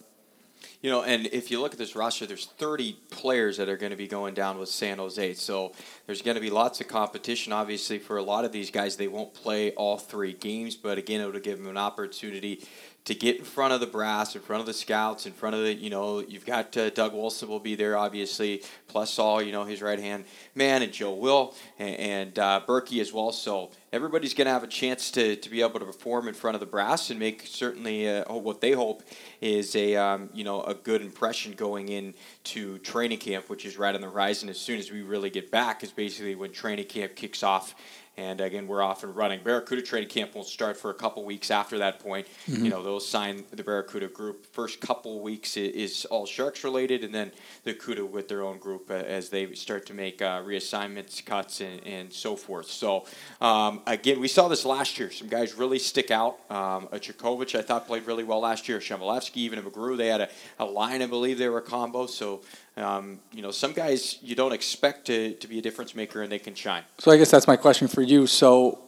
You 0.81 0.89
know, 0.89 1.01
and 1.01 1.27
if 1.27 1.49
you 1.49 1.61
look 1.61 1.71
at 1.71 1.77
this 1.77 1.95
roster, 1.95 2.25
there's 2.25 2.45
30 2.45 2.97
players 3.09 3.55
that 3.55 3.69
are 3.69 3.77
going 3.77 3.91
to 3.91 3.97
be 3.97 4.07
going 4.07 4.33
down 4.33 4.59
with 4.59 4.67
San 4.67 4.97
Jose. 4.97 5.35
So 5.35 5.71
there's 6.05 6.21
going 6.21 6.35
to 6.35 6.41
be 6.41 6.49
lots 6.49 6.81
of 6.81 6.89
competition. 6.89 7.53
Obviously, 7.53 7.99
for 7.99 8.17
a 8.17 8.21
lot 8.21 8.43
of 8.43 8.51
these 8.51 8.69
guys, 8.69 8.97
they 8.97 9.07
won't 9.07 9.33
play 9.33 9.71
all 9.71 9.97
three 9.97 10.33
games, 10.33 10.75
but 10.75 10.97
again, 10.97 11.21
it'll 11.21 11.39
give 11.39 11.57
them 11.57 11.69
an 11.69 11.77
opportunity 11.77 12.65
to 13.05 13.13
get 13.13 13.37
in 13.37 13.43
front 13.43 13.73
of 13.73 13.81
the 13.81 13.87
brass, 13.87 14.33
in 14.33 14.41
front 14.41 14.61
of 14.61 14.65
the 14.65 14.73
scouts, 14.73 15.25
in 15.25 15.33
front 15.33 15.55
of 15.55 15.63
the, 15.63 15.73
you 15.73 15.89
know, 15.89 16.19
you've 16.19 16.45
got 16.45 16.75
uh, 16.77 16.89
Doug 16.89 17.13
Wilson 17.13 17.49
will 17.49 17.59
be 17.59 17.75
there, 17.75 17.97
obviously, 17.97 18.63
plus 18.87 19.13
Saul, 19.13 19.41
you 19.41 19.51
know, 19.51 19.65
his 19.65 19.81
right 19.81 19.99
hand 19.99 20.23
man, 20.55 20.81
and 20.81 20.93
Joe 20.93 21.13
Will, 21.13 21.53
and, 21.77 21.95
and 21.95 22.39
uh, 22.39 22.61
Berkey 22.65 23.01
as 23.01 23.11
well. 23.11 23.33
So 23.33 23.71
everybody's 23.91 24.33
going 24.33 24.45
to 24.45 24.51
have 24.51 24.63
a 24.63 24.67
chance 24.67 25.11
to, 25.11 25.35
to 25.35 25.49
be 25.49 25.61
able 25.61 25.79
to 25.79 25.85
perform 25.85 26.29
in 26.29 26.33
front 26.33 26.55
of 26.55 26.61
the 26.61 26.65
brass 26.65 27.09
and 27.09 27.19
make 27.19 27.43
certainly 27.45 28.07
uh, 28.07 28.33
what 28.33 28.61
they 28.61 28.71
hope 28.71 29.03
is 29.41 29.75
a, 29.75 29.97
um, 29.97 30.29
you 30.33 30.45
know, 30.45 30.63
a 30.63 30.73
good 30.73 31.01
impression 31.01 31.51
going 31.53 31.89
into 31.89 32.77
training 32.79 33.17
camp, 33.17 33.49
which 33.49 33.65
is 33.65 33.77
right 33.77 33.95
on 33.95 33.99
the 33.99 34.09
horizon. 34.09 34.47
As 34.47 34.59
soon 34.59 34.79
as 34.79 34.89
we 34.89 35.01
really 35.01 35.29
get 35.29 35.51
back, 35.51 35.83
is 35.83 35.91
basically 35.91 36.35
when 36.35 36.53
training 36.53 36.85
camp 36.85 37.15
kicks 37.15 37.43
off 37.43 37.75
and 38.15 38.41
again, 38.41 38.67
we're 38.67 38.83
off 38.83 39.03
and 39.03 39.15
running. 39.15 39.41
Barracuda 39.43 39.81
training 39.81 40.09
camp 40.09 40.35
won't 40.35 40.47
start 40.47 40.77
for 40.77 40.91
a 40.91 40.93
couple 40.93 41.25
weeks 41.25 41.49
after 41.49 41.79
that 41.79 41.99
point. 41.99 42.27
Mm-hmm. 42.47 42.65
You 42.65 42.71
know, 42.71 42.83
they'll 42.83 42.99
sign 42.99 43.43
the 43.51 43.63
Barracuda 43.63 44.07
group. 44.07 44.45
First 44.45 44.79
couple 44.79 45.19
weeks 45.21 45.57
is 45.57 46.05
all 46.05 46.27
Sharks 46.27 46.63
related, 46.63 47.03
and 47.03 47.13
then 47.13 47.31
the 47.63 47.73
CUDA 47.73 48.07
with 48.07 48.27
their 48.27 48.43
own 48.43 48.59
group 48.59 48.91
uh, 48.91 48.93
as 48.93 49.29
they 49.29 49.51
start 49.53 49.87
to 49.87 49.93
make 49.95 50.21
uh, 50.21 50.41
reassignments, 50.43 51.25
cuts, 51.25 51.61
and, 51.61 51.85
and 51.87 52.13
so 52.13 52.35
forth. 52.35 52.67
So, 52.67 53.05
um, 53.41 53.81
again, 53.87 54.19
we 54.19 54.27
saw 54.27 54.47
this 54.47 54.63
last 54.63 54.99
year. 54.99 55.09
Some 55.09 55.27
guys 55.27 55.55
really 55.55 55.79
stick 55.79 56.11
out. 56.11 56.39
Um, 56.51 56.89
a 56.91 56.99
Chekhovich, 56.99 57.57
I 57.57 57.63
thought, 57.63 57.87
played 57.87 58.05
really 58.05 58.23
well 58.23 58.41
last 58.41 58.69
year. 58.69 58.77
Chmelevski, 58.77 59.37
even 59.37 59.57
a 59.57 59.63
McGrew, 59.63 59.97
they 59.97 60.07
had 60.07 60.21
a, 60.21 60.29
a 60.59 60.65
line, 60.65 61.01
I 61.01 61.07
believe 61.07 61.39
they 61.39 61.49
were 61.49 61.57
a 61.57 61.63
combo. 61.63 62.05
So, 62.05 62.41
um, 62.77 63.19
you 63.31 63.41
know, 63.41 63.51
some 63.51 63.73
guys 63.73 64.17
you 64.21 64.35
don't 64.35 64.53
expect 64.53 65.05
to, 65.05 65.33
to 65.35 65.47
be 65.47 65.59
a 65.59 65.61
difference 65.61 65.95
maker 65.95 66.21
and 66.21 66.31
they 66.31 66.39
can 66.39 66.55
shine. 66.55 66.83
So 66.97 67.11
I 67.11 67.17
guess 67.17 67.29
that's 67.29 67.47
my 67.47 67.55
question 67.55 67.87
for 67.87 68.01
you. 68.01 68.25
So 68.27 68.79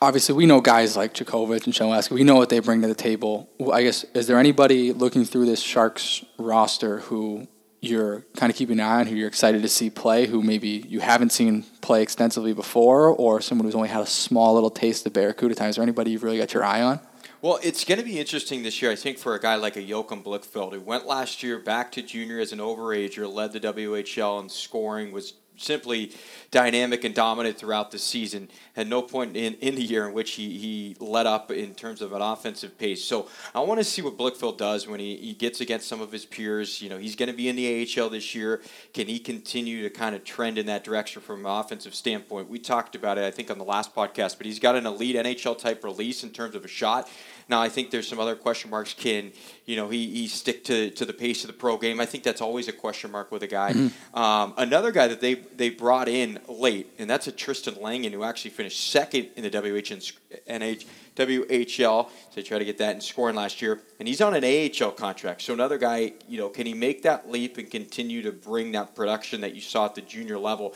obviously 0.00 0.34
we 0.34 0.46
know 0.46 0.60
guys 0.60 0.96
like 0.96 1.14
Chekhovich 1.14 1.64
and 1.66 1.74
Chmelevski. 1.74 2.12
We 2.12 2.24
know 2.24 2.36
what 2.36 2.48
they 2.48 2.60
bring 2.60 2.82
to 2.82 2.88
the 2.88 2.94
table. 2.94 3.48
I 3.72 3.82
guess 3.82 4.04
is 4.14 4.26
there 4.26 4.38
anybody 4.38 4.92
looking 4.92 5.24
through 5.24 5.46
this 5.46 5.60
Sharks 5.60 6.24
roster 6.38 7.00
who 7.00 7.46
you're 7.80 8.26
kind 8.36 8.50
of 8.50 8.56
keeping 8.56 8.80
an 8.80 8.86
eye 8.86 9.00
on, 9.00 9.06
who 9.06 9.14
you're 9.14 9.28
excited 9.28 9.62
to 9.62 9.68
see 9.68 9.88
play, 9.88 10.26
who 10.26 10.42
maybe 10.42 10.84
you 10.88 11.00
haven't 11.00 11.30
seen 11.30 11.62
play 11.80 12.02
extensively 12.02 12.52
before, 12.52 13.08
or 13.08 13.40
someone 13.40 13.66
who's 13.66 13.74
only 13.74 13.88
had 13.88 14.02
a 14.02 14.06
small 14.06 14.54
little 14.54 14.70
taste 14.70 15.06
of 15.06 15.12
Barracuda 15.12 15.54
time? 15.54 15.68
Is 15.68 15.76
there 15.76 15.82
anybody 15.84 16.10
you've 16.10 16.24
really 16.24 16.38
got 16.38 16.52
your 16.52 16.64
eye 16.64 16.82
on? 16.82 16.98
Well, 17.40 17.60
it's 17.62 17.84
going 17.84 18.00
to 18.00 18.04
be 18.04 18.18
interesting 18.18 18.64
this 18.64 18.82
year, 18.82 18.90
I 18.90 18.96
think, 18.96 19.16
for 19.16 19.36
a 19.36 19.40
guy 19.40 19.54
like 19.54 19.76
a 19.76 19.82
Joachim 19.82 20.24
Blichfeld, 20.24 20.72
who 20.72 20.80
went 20.80 21.06
last 21.06 21.40
year 21.40 21.56
back 21.60 21.92
to 21.92 22.02
junior 22.02 22.40
as 22.40 22.52
an 22.52 22.58
overager, 22.58 23.32
led 23.32 23.52
the 23.52 23.60
WHL 23.60 24.42
in 24.42 24.48
scoring, 24.48 25.12
was 25.12 25.34
simply 25.58 26.12
dynamic 26.50 27.04
and 27.04 27.14
dominant 27.14 27.58
throughout 27.58 27.90
the 27.90 27.98
season. 27.98 28.48
Had 28.74 28.88
no 28.88 29.02
point 29.02 29.36
in, 29.36 29.54
in 29.54 29.74
the 29.74 29.82
year 29.82 30.06
in 30.06 30.14
which 30.14 30.32
he, 30.32 30.58
he 30.58 30.96
let 30.98 31.26
up 31.26 31.50
in 31.50 31.74
terms 31.74 32.00
of 32.00 32.12
an 32.12 32.22
offensive 32.22 32.78
pace. 32.78 33.04
So 33.04 33.28
I 33.54 33.60
want 33.60 33.80
to 33.80 33.84
see 33.84 34.00
what 34.02 34.16
Blichfeld 34.16 34.56
does 34.56 34.86
when 34.86 35.00
he, 35.00 35.16
he 35.16 35.34
gets 35.34 35.60
against 35.60 35.88
some 35.88 36.00
of 36.00 36.10
his 36.10 36.24
peers. 36.24 36.80
You 36.80 36.88
know, 36.88 36.98
he's 36.98 37.16
going 37.16 37.30
to 37.30 37.36
be 37.36 37.48
in 37.48 37.56
the 37.56 37.86
AHL 37.98 38.08
this 38.08 38.34
year. 38.34 38.62
Can 38.94 39.06
he 39.06 39.18
continue 39.18 39.82
to 39.82 39.90
kind 39.90 40.14
of 40.14 40.24
trend 40.24 40.58
in 40.58 40.66
that 40.66 40.84
direction 40.84 41.20
from 41.20 41.44
an 41.44 41.52
offensive 41.52 41.94
standpoint? 41.94 42.48
We 42.48 42.58
talked 42.58 42.94
about 42.94 43.18
it, 43.18 43.24
I 43.24 43.30
think, 43.30 43.50
on 43.50 43.58
the 43.58 43.64
last 43.64 43.94
podcast, 43.94 44.38
but 44.38 44.46
he's 44.46 44.58
got 44.58 44.76
an 44.76 44.86
elite 44.86 45.16
NHL 45.16 45.58
type 45.58 45.84
release 45.84 46.22
in 46.22 46.30
terms 46.30 46.54
of 46.54 46.64
a 46.64 46.68
shot. 46.68 47.08
Now 47.48 47.62
I 47.62 47.68
think 47.68 47.90
there's 47.90 48.06
some 48.06 48.20
other 48.20 48.36
question 48.36 48.70
marks. 48.70 48.92
Can 48.92 49.32
you 49.64 49.76
know 49.76 49.88
he, 49.88 50.06
he 50.06 50.28
stick 50.28 50.64
to, 50.64 50.90
to 50.90 51.04
the 51.04 51.12
pace 51.12 51.44
of 51.44 51.48
the 51.48 51.54
pro 51.54 51.78
game? 51.78 52.00
I 52.00 52.06
think 52.06 52.22
that's 52.24 52.40
always 52.40 52.68
a 52.68 52.72
question 52.72 53.10
mark 53.10 53.32
with 53.32 53.42
a 53.42 53.46
guy. 53.46 53.72
Mm-hmm. 53.72 54.18
Um, 54.18 54.54
another 54.56 54.92
guy 54.92 55.08
that 55.08 55.20
they 55.20 55.34
they 55.34 55.70
brought 55.70 56.08
in 56.08 56.40
late, 56.46 56.92
and 56.98 57.08
that's 57.08 57.26
a 57.26 57.32
Tristan 57.32 57.80
Langen 57.80 58.12
who 58.12 58.22
actually 58.22 58.50
finished 58.50 58.90
second 58.90 59.28
in 59.36 59.42
the 59.42 59.50
WHN, 59.50 60.12
NH, 60.48 60.86
WHL. 61.16 62.08
So 62.08 62.10
they 62.34 62.42
tried 62.42 62.58
to 62.58 62.64
get 62.66 62.78
that 62.78 62.94
in 62.94 63.00
scoring 63.00 63.36
last 63.36 63.62
year, 63.62 63.80
and 63.98 64.06
he's 64.06 64.20
on 64.20 64.34
an 64.34 64.44
AHL 64.44 64.92
contract. 64.92 65.42
So 65.42 65.54
another 65.54 65.78
guy, 65.78 66.12
you 66.28 66.38
know, 66.38 66.50
can 66.50 66.66
he 66.66 66.74
make 66.74 67.02
that 67.02 67.30
leap 67.30 67.56
and 67.56 67.70
continue 67.70 68.22
to 68.22 68.32
bring 68.32 68.72
that 68.72 68.94
production 68.94 69.40
that 69.40 69.54
you 69.54 69.60
saw 69.62 69.86
at 69.86 69.94
the 69.94 70.02
junior 70.02 70.38
level? 70.38 70.74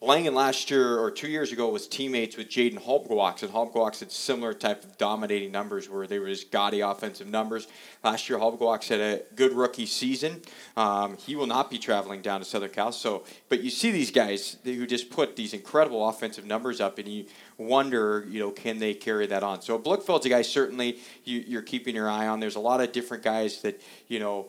Langen 0.00 0.32
last 0.32 0.70
year 0.70 0.96
or 0.96 1.10
two 1.10 1.26
years 1.26 1.50
ago 1.50 1.68
was 1.70 1.88
teammates 1.88 2.36
with 2.36 2.48
Jaden 2.48 2.78
Halbgewachs, 2.78 3.42
and 3.42 3.50
Halbgewachs 3.50 3.98
had 3.98 4.12
similar 4.12 4.54
type 4.54 4.84
of 4.84 4.96
dominating 4.96 5.50
numbers 5.50 5.90
where 5.90 6.06
they 6.06 6.20
were 6.20 6.28
just 6.28 6.52
gaudy 6.52 6.80
offensive 6.80 7.26
numbers. 7.26 7.66
Last 8.04 8.28
year, 8.28 8.38
Halbgewachs 8.38 8.88
had 8.88 9.00
a 9.00 9.22
good 9.34 9.52
rookie 9.52 9.86
season. 9.86 10.40
Um, 10.76 11.16
he 11.16 11.34
will 11.34 11.48
not 11.48 11.68
be 11.68 11.78
traveling 11.78 12.22
down 12.22 12.38
to 12.38 12.46
Southern 12.46 12.70
Cal. 12.70 12.92
So, 12.92 13.24
but 13.48 13.60
you 13.60 13.70
see 13.70 13.90
these 13.90 14.12
guys 14.12 14.56
who 14.62 14.86
just 14.86 15.10
put 15.10 15.34
these 15.34 15.52
incredible 15.52 16.08
offensive 16.08 16.46
numbers 16.46 16.80
up, 16.80 16.98
and 16.98 17.08
you 17.08 17.26
wonder, 17.56 18.24
you 18.30 18.38
know, 18.38 18.52
can 18.52 18.78
they 18.78 18.94
carry 18.94 19.26
that 19.26 19.42
on? 19.42 19.62
So 19.62 19.80
Blichfeld's 19.80 20.26
a 20.26 20.28
guy 20.28 20.42
certainly 20.42 21.00
you, 21.24 21.42
you're 21.44 21.62
keeping 21.62 21.96
your 21.96 22.08
eye 22.08 22.28
on. 22.28 22.38
There's 22.38 22.54
a 22.54 22.60
lot 22.60 22.80
of 22.80 22.92
different 22.92 23.24
guys 23.24 23.62
that 23.62 23.80
you 24.06 24.20
know 24.20 24.46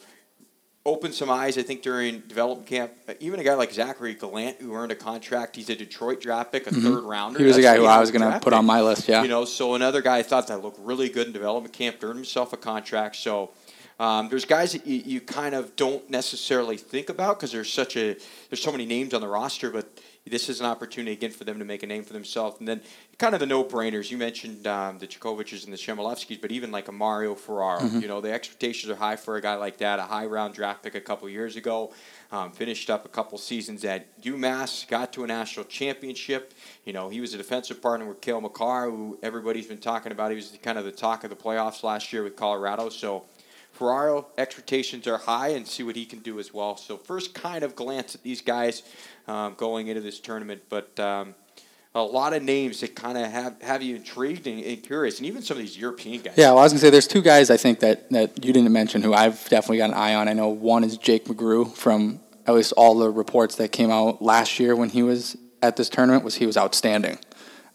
opened 0.90 1.14
some 1.14 1.30
eyes, 1.30 1.58
I 1.58 1.62
think, 1.62 1.82
during 1.82 2.22
development 2.22 2.68
camp. 2.68 2.92
Even 3.20 3.40
a 3.40 3.44
guy 3.44 3.54
like 3.54 3.72
Zachary 3.72 4.16
Gallant, 4.16 4.60
who 4.60 4.74
earned 4.74 4.92
a 4.92 4.96
contract, 4.96 5.56
he's 5.56 5.70
a 5.70 5.76
Detroit 5.76 6.20
draft 6.20 6.52
pick, 6.52 6.68
a 6.68 6.72
mm-hmm. 6.72 6.82
third 6.82 7.04
rounder. 7.04 7.40
He 7.40 7.46
was 7.46 7.58
a 7.58 7.62
guy 7.62 7.78
who 7.78 7.86
I 7.86 8.00
was 8.00 8.12
going 8.12 8.30
to 8.30 8.40
put 8.40 8.54
on 8.54 8.66
my 8.66 8.82
list, 8.82 9.08
yeah. 9.08 9.22
You 9.22 9.28
know, 9.28 9.46
so 9.46 9.76
another 9.76 10.02
guy 10.02 10.18
I 10.18 10.24
thought 10.24 10.48
that 10.48 10.62
looked 10.62 10.80
really 10.80 11.10
good 11.10 11.28
in 11.28 11.34
development 11.34 11.74
camp, 11.74 11.98
earned 12.04 12.16
himself 12.16 12.54
a 12.54 12.58
contract. 12.58 13.16
So 13.18 13.52
um, 14.00 14.30
there's 14.30 14.46
guys 14.46 14.72
that 14.72 14.88
you, 14.88 15.02
you 15.06 15.22
kind 15.22 15.54
of 15.54 15.76
don't 15.76 16.10
necessarily 16.10 16.78
think 16.78 17.10
about 17.10 17.38
because 17.38 17.52
there's 17.52 17.72
such 17.72 17.96
a 17.98 18.16
there's 18.50 18.62
so 18.62 18.72
many 18.72 18.86
names 18.86 19.14
on 19.14 19.22
the 19.22 19.28
roster, 19.28 19.70
but 19.70 19.88
this 20.26 20.50
is 20.50 20.60
an 20.60 20.66
opportunity 20.66 21.14
again 21.14 21.32
for 21.32 21.44
them 21.44 21.60
to 21.60 21.66
make 21.66 21.84
a 21.84 21.88
name 21.88 22.04
for 22.04 22.14
themselves. 22.14 22.58
And 22.60 22.68
then 22.68 22.82
kind 23.18 23.34
of 23.34 23.40
the 23.40 23.46
no-brainers. 23.46 24.12
You 24.12 24.18
mentioned 24.18 24.68
um, 24.68 25.00
the 25.00 25.08
Chekhoviches 25.08 25.64
and 25.66 25.74
the 25.74 25.78
Chmelevskis, 25.78 26.40
but 26.40 26.52
even 26.52 26.72
like 26.72 26.88
a 26.88 26.92
Mario 26.92 27.36
Ferraro. 27.36 27.82
Mm-hmm. 27.82 28.00
You 28.00 28.08
know, 28.08 28.22
the 28.22 28.32
expectations 28.32 28.92
are 28.92 28.96
high 28.96 29.16
for 29.16 29.36
a 29.36 29.42
guy 29.42 29.56
like 29.56 29.78
that. 29.78 30.00
A 30.00 30.04
high-round 30.04 30.54
draft 30.54 30.84
pick 30.84 30.96
a 30.96 31.02
couple 31.02 31.28
years 31.30 31.56
ago. 31.56 31.94
Um, 32.32 32.52
finished 32.52 32.90
up 32.90 33.06
a 33.06 33.10
couple 33.10 33.38
seasons 33.40 33.84
at 33.84 34.22
UMass, 34.22 34.88
got 34.88 35.12
to 35.14 35.24
a 35.24 35.28
national 35.28 35.66
championship. 35.66 36.54
You 36.86 36.94
know, 36.94 37.10
he 37.10 37.22
was 37.22 37.34
a 37.34 37.38
defensive 37.38 37.82
partner 37.82 38.08
with 38.08 38.22
Cale 38.22 38.40
Makar, 38.40 38.90
who 38.90 39.18
everybody's 39.24 39.66
been 39.66 39.80
talking 39.80 40.12
about. 40.12 40.30
He 40.30 40.36
was 40.36 40.58
kind 40.62 40.78
of 40.78 40.86
the 40.86 40.92
talk 40.92 41.24
of 41.24 41.32
the 41.32 41.36
playoffs 41.36 41.82
last 41.82 42.14
year 42.14 42.24
with 42.24 42.36
Colorado. 42.36 42.90
So 42.90 43.26
Ferraro 43.80 44.28
expectations 44.38 45.08
are 45.08 45.18
high 45.18 45.50
and 45.50 45.66
see 45.66 45.84
what 45.84 45.96
he 45.96 46.06
can 46.06 46.20
do 46.20 46.38
as 46.38 46.54
well. 46.54 46.76
So 46.76 46.98
first 46.98 47.34
kind 47.34 47.64
of 47.64 47.78
glance 47.78 48.14
at 48.14 48.22
these 48.24 48.42
guys 48.42 48.84
um, 49.26 49.54
going 49.56 49.88
into 49.88 50.02
this 50.02 50.20
tournament, 50.20 50.64
but 50.68 51.00
um, 51.00 51.34
a 51.96 52.02
lot 52.02 52.34
of 52.34 52.44
names 52.44 52.82
that 52.82 52.94
kind 52.94 53.18
of 53.18 53.32
have, 53.32 53.62
have 53.62 53.82
you 53.82 53.96
intrigued 53.96 54.48
and, 54.48 54.62
and, 54.62 54.84
curious, 54.84 55.20
and 55.20 55.28
even 55.28 55.42
some 55.42 55.56
of 55.56 55.64
these 55.64 55.78
European 55.78 56.22
guys. 56.22 56.34
Yeah, 56.36 56.50
well, 56.50 56.60
I 56.60 56.64
was 56.64 56.74
gonna 56.74 56.82
say 56.82 56.90
there's 56.90 57.08
two 57.08 57.22
guys 57.22 57.50
I 57.50 57.56
think 57.56 57.80
that, 57.80 58.10
that 58.10 58.44
you 58.44 58.52
didn't 58.52 58.74
mention 58.74 59.02
who 59.02 59.14
I've 59.14 59.48
definitely 59.48 59.78
got 59.78 59.92
an 59.92 59.96
eye 59.96 60.14
on. 60.14 60.28
I 60.28 60.34
know 60.34 60.50
one 60.50 60.84
is 60.84 60.98
Jake 60.98 61.24
McGrew 61.26 61.74
from 61.74 62.20
at 62.46 62.56
least 62.56 62.74
all 62.74 62.98
the 62.98 63.10
reports 63.10 63.56
that 63.56 63.72
came 63.72 63.92
out 63.92 64.22
last 64.22 64.60
year 64.60 64.76
when 64.76 64.90
he 64.90 65.04
was 65.04 65.38
at 65.62 65.78
this 65.78 65.88
tournament 65.88 66.26
was 66.26 66.36
he 66.36 66.46
was 66.46 66.58
outstanding. 66.58 67.18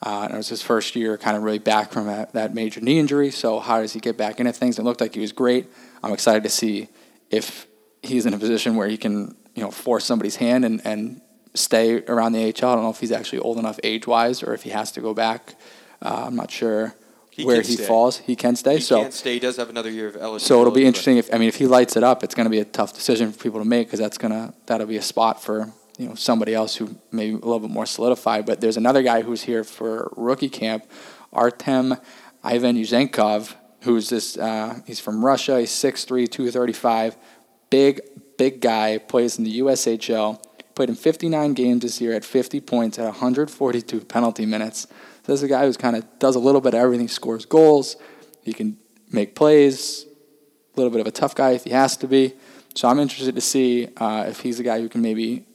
Uh, 0.05 0.29
it 0.31 0.37
was 0.37 0.51
his 0.51 0.61
first 0.61 0.95
year, 0.95 1.17
kind 1.17 1.35
of 1.35 1.43
really 1.43 1.59
back 1.59 1.91
from 1.91 2.07
that, 2.07 2.35
that 2.35 2.55
major 2.55 2.79
knee 2.79 2.99
injury. 2.99 3.31
So 3.31 3.59
how 3.59 3.81
does 3.81 3.95
he 3.95 4.01
get 4.01 4.19
back 4.19 4.39
into 4.39 4.53
things? 4.53 4.79
It 4.79 4.83
looked 4.83 5.01
like 5.01 5.15
he 5.15 5.21
was 5.21 5.33
great. 5.33 5.67
I'm 6.03 6.13
excited 6.13 6.43
to 6.43 6.51
see 6.51 6.89
if 7.31 7.67
he's 8.03 8.27
in 8.27 8.35
a 8.35 8.39
position 8.39 8.77
where 8.77 8.87
he 8.87 8.99
can, 8.99 9.35
you 9.55 9.63
know, 9.63 9.71
force 9.71 10.05
somebody's 10.05 10.37
hand 10.37 10.67
and, 10.67 10.85
and 10.85 11.23
stay 11.55 12.05
around 12.05 12.33
the 12.33 12.45
AHL. 12.45 12.71
I 12.71 12.75
don't 12.75 12.85
know 12.85 12.91
if 12.91 13.01
he's 13.01 13.13
actually 13.13 13.39
old 13.39 13.59
enough 13.59 13.81
age 13.83 14.07
wise 14.07 14.43
or 14.43 14.53
if 14.53 14.65
he 14.65 14.71
has 14.71 14.93
to 14.93 15.01
go 15.01 15.15
back. 15.15 15.55
Uh, 16.03 16.25
I'm 16.27 16.37
not 16.37 16.51
sure 16.51 16.95
he 17.31 17.47
where 17.47 17.63
he 17.63 17.77
stay. 17.77 17.87
falls. 17.87 18.19
He 18.19 18.37
can 18.37 18.57
stay. 18.57 18.75
He 18.75 18.81
so 18.83 19.03
can 19.03 19.11
stay. 19.11 19.35
He 19.35 19.41
does 19.41 19.57
have 19.57 19.71
another 19.71 19.91
year 19.91 20.09
of 20.09 20.17
eligibility. 20.17 20.45
So 20.45 20.61
it'll 20.61 20.73
be 20.73 20.85
interesting 20.85 21.17
if 21.17 21.33
I 21.33 21.39
mean 21.39 21.49
if 21.49 21.57
he 21.57 21.67
lights 21.67 21.97
it 21.97 22.05
up, 22.05 22.23
it's 22.23 22.35
going 22.35 22.45
to 22.45 22.51
be 22.51 22.61
a 22.61 22.65
tough 22.65 22.93
decision 22.93 23.33
for 23.33 23.43
people 23.43 23.59
to 23.59 23.65
make 23.65 23.89
because 23.89 24.01
that's 24.01 24.19
gonna 24.19 24.53
that'll 24.67 24.87
be 24.87 24.99
a 24.99 25.03
spot 25.03 25.43
for 25.43 25.73
you 25.99 26.09
know 26.09 26.15
somebody 26.15 26.55
else 26.55 26.77
who 26.77 26.97
maybe 27.13 27.33
a 27.33 27.39
little 27.39 27.61
bit 27.61 27.71
more 27.71 27.87
solidified. 27.87 28.47
But 28.47 28.61
there's 28.61 28.77
another 28.77 29.03
guy 29.03 29.23
who's 29.23 29.43
here 29.43 29.65
for 29.65 30.13
rookie 30.17 30.49
camp, 30.49 30.85
Artem 31.33 31.97
Ivan 32.43 32.77
Yuzenkov 32.77 33.55
who's 33.85 34.09
this, 34.09 34.37
uh, 34.37 34.81
he's 34.87 34.99
from 34.99 35.25
Russia. 35.25 35.61
He's 35.61 35.71
6'3", 35.71 36.29
235. 36.29 37.17
Big, 37.71 38.01
big 38.37 38.61
guy. 38.61 38.99
Plays 38.99 39.39
in 39.39 39.45
the 39.45 39.61
USHL. 39.61 40.43
Played 40.75 40.89
in 40.89 40.95
59 40.97 41.53
games 41.53 41.83
this 41.83 42.01
year 42.01 42.15
at 42.15 42.25
50 42.25 42.61
points 42.63 42.99
at 42.99 43.05
142 43.05 44.01
penalty 44.01 44.45
minutes. 44.45 44.89
So 45.23 45.33
this 45.33 45.41
is 45.41 45.45
a 45.45 45.49
guy 45.49 45.65
who's 45.67 45.77
kind 45.77 45.97
of 45.97 46.19
does 46.19 46.35
a 46.35 46.41
little 46.41 46.61
bit 46.61 46.75
of 46.75 46.81
everything. 46.81 47.09
Scores 47.09 47.45
goals. 47.45 47.97
He 48.43 48.53
can 48.53 48.79
make 49.11 49.35
plays. 49.35 50.05
A 50.05 50.77
little 50.77 50.91
bit 50.91 51.01
of 51.01 51.07
a 51.07 51.13
tough 51.13 51.35
guy 51.35 51.53
if 51.53 51.65
he 51.65 51.71
has 51.71 51.97
to 51.99 52.09
be. 52.09 52.35
So 52.75 52.89
I'm 52.89 52.99
interested 52.99 53.37
to 53.37 53.41
see 53.41 53.89
uh, 53.99 54.25
if 54.29 54.41
he's 54.41 54.59
a 54.59 54.65
guy 54.65 54.81
who 54.81 54.89
can 54.89 55.01
maybe 55.01 55.47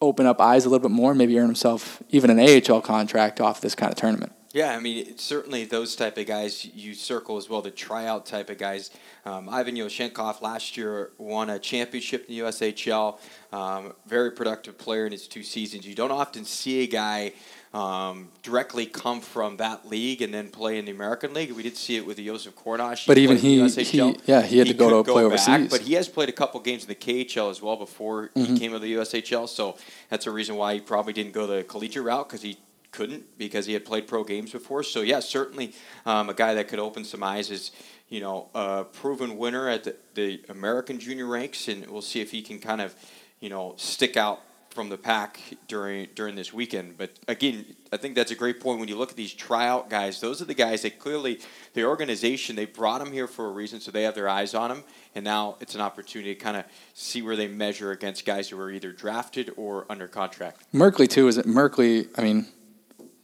open 0.00 0.26
up 0.26 0.40
eyes 0.40 0.64
a 0.64 0.68
little 0.68 0.88
bit 0.88 0.94
more, 0.94 1.14
maybe 1.14 1.38
earn 1.38 1.46
himself 1.46 2.02
even 2.10 2.30
an 2.30 2.38
AHL 2.38 2.80
contract 2.80 3.40
off 3.40 3.60
this 3.60 3.74
kind 3.74 3.92
of 3.92 3.98
tournament. 3.98 4.32
Yeah, 4.54 4.74
I 4.74 4.80
mean, 4.80 5.18
certainly 5.18 5.66
those 5.66 5.94
type 5.94 6.16
of 6.16 6.26
guys 6.26 6.64
you 6.64 6.94
circle 6.94 7.36
as 7.36 7.50
well, 7.50 7.60
the 7.60 7.70
tryout 7.70 8.24
type 8.24 8.48
of 8.48 8.56
guys. 8.56 8.90
Um, 9.26 9.46
Ivan 9.46 9.76
Yoshenkov 9.76 10.40
last 10.40 10.74
year 10.74 11.12
won 11.18 11.50
a 11.50 11.58
championship 11.58 12.26
in 12.26 12.34
the 12.34 12.40
USHL. 12.42 13.18
Um, 13.52 13.92
very 14.06 14.32
productive 14.32 14.78
player 14.78 15.04
in 15.04 15.12
his 15.12 15.28
two 15.28 15.42
seasons. 15.42 15.86
You 15.86 15.94
don't 15.94 16.10
often 16.10 16.46
see 16.46 16.82
a 16.82 16.86
guy 16.86 17.34
um, 17.74 18.28
directly 18.42 18.86
come 18.86 19.20
from 19.20 19.58
that 19.58 19.88
league 19.88 20.22
and 20.22 20.32
then 20.32 20.48
play 20.48 20.78
in 20.78 20.86
the 20.86 20.90
American 20.90 21.34
League. 21.34 21.52
We 21.52 21.62
did 21.62 21.76
see 21.76 21.96
it 21.96 22.06
with 22.06 22.16
Josef 22.16 22.56
Kornash. 22.56 23.06
But 23.06 23.18
even 23.18 23.36
he, 23.36 23.66
he, 23.68 24.16
yeah, 24.24 24.42
he 24.42 24.58
had 24.58 24.66
he 24.66 24.72
to 24.72 24.78
go 24.78 24.88
to 24.88 25.06
go 25.06 25.12
play 25.12 25.22
back, 25.22 25.48
overseas. 25.48 25.70
But 25.70 25.82
he 25.82 25.94
has 25.94 26.08
played 26.08 26.28
a 26.28 26.32
couple 26.32 26.60
games 26.60 26.82
in 26.82 26.88
the 26.88 26.94
KHL 26.94 27.50
as 27.50 27.60
well 27.60 27.76
before 27.76 28.28
mm-hmm. 28.28 28.54
he 28.54 28.58
came 28.58 28.72
to 28.72 28.78
the 28.78 28.94
USHL. 28.94 29.48
So 29.48 29.76
that's 30.08 30.26
a 30.26 30.30
reason 30.30 30.56
why 30.56 30.74
he 30.74 30.80
probably 30.80 31.12
didn't 31.12 31.32
go 31.32 31.46
the 31.46 31.62
collegiate 31.62 32.04
route 32.04 32.28
because 32.28 32.42
he 32.42 32.58
couldn't 32.90 33.36
because 33.36 33.66
he 33.66 33.74
had 33.74 33.84
played 33.84 34.06
pro 34.06 34.24
games 34.24 34.52
before. 34.52 34.82
So 34.82 35.02
yeah, 35.02 35.20
certainly 35.20 35.74
um, 36.06 36.30
a 36.30 36.34
guy 36.34 36.54
that 36.54 36.68
could 36.68 36.78
open 36.78 37.04
some 37.04 37.22
eyes 37.22 37.50
is 37.50 37.70
you 38.08 38.20
know 38.20 38.48
a 38.54 38.84
proven 38.84 39.36
winner 39.36 39.68
at 39.68 39.84
the, 39.84 39.96
the 40.14 40.42
American 40.48 40.98
junior 40.98 41.26
ranks, 41.26 41.68
and 41.68 41.86
we'll 41.88 42.02
see 42.02 42.20
if 42.20 42.30
he 42.30 42.40
can 42.40 42.58
kind 42.58 42.80
of 42.80 42.94
you 43.40 43.50
know 43.50 43.74
stick 43.76 44.16
out 44.16 44.40
from 44.70 44.88
the 44.88 44.96
pack 44.96 45.40
during 45.66 46.08
during 46.14 46.34
this 46.34 46.52
weekend. 46.52 46.96
But 46.98 47.18
again, 47.26 47.64
I 47.92 47.96
think 47.96 48.14
that's 48.14 48.30
a 48.30 48.34
great 48.34 48.60
point 48.60 48.78
when 48.78 48.88
you 48.88 48.96
look 48.96 49.10
at 49.10 49.16
these 49.16 49.32
tryout 49.32 49.90
guys. 49.90 50.20
Those 50.20 50.42
are 50.42 50.44
the 50.44 50.54
guys 50.54 50.82
that 50.82 50.98
clearly 50.98 51.40
the 51.74 51.84
organization 51.84 52.56
they 52.56 52.66
brought 52.66 52.98
them 52.98 53.12
here 53.12 53.26
for 53.26 53.46
a 53.46 53.50
reason, 53.50 53.80
so 53.80 53.90
they 53.90 54.02
have 54.02 54.14
their 54.14 54.28
eyes 54.28 54.54
on 54.54 54.70
them. 54.70 54.84
And 55.14 55.24
now 55.24 55.56
it's 55.60 55.74
an 55.74 55.80
opportunity 55.80 56.34
to 56.34 56.40
kind 56.40 56.56
of 56.56 56.64
see 56.94 57.22
where 57.22 57.36
they 57.36 57.48
measure 57.48 57.90
against 57.92 58.24
guys 58.24 58.48
who 58.48 58.60
are 58.60 58.70
either 58.70 58.92
drafted 58.92 59.52
or 59.56 59.86
under 59.88 60.06
contract. 60.06 60.64
Merkley 60.72 61.08
too 61.08 61.28
is 61.28 61.38
it 61.38 61.46
Merkley? 61.46 62.08
I 62.16 62.22
mean, 62.22 62.46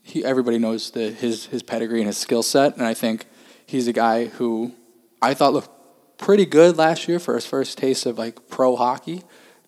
he 0.03 0.25
everybody 0.25 0.59
knows 0.59 0.91
the 0.91 1.11
his 1.11 1.47
his 1.47 1.63
pedigree 1.63 2.01
and 2.01 2.07
his 2.07 2.19
skill 2.19 2.43
set, 2.43 2.77
and 2.77 2.87
I 2.87 2.95
think 2.95 3.27
he's 3.67 3.89
a 3.89 3.93
guy 3.93 4.27
who 4.27 4.73
I 5.21 5.35
thought 5.35 5.53
looked 5.53 5.71
pretty 6.19 6.47
good 6.47 6.77
last 6.77 7.09
year 7.09 7.19
for 7.19 7.35
his 7.35 7.47
first 7.47 7.79
taste 7.79 8.07
of 8.07 8.19
like 8.19 8.49
pro 8.49 8.77
hockey. 8.77 9.23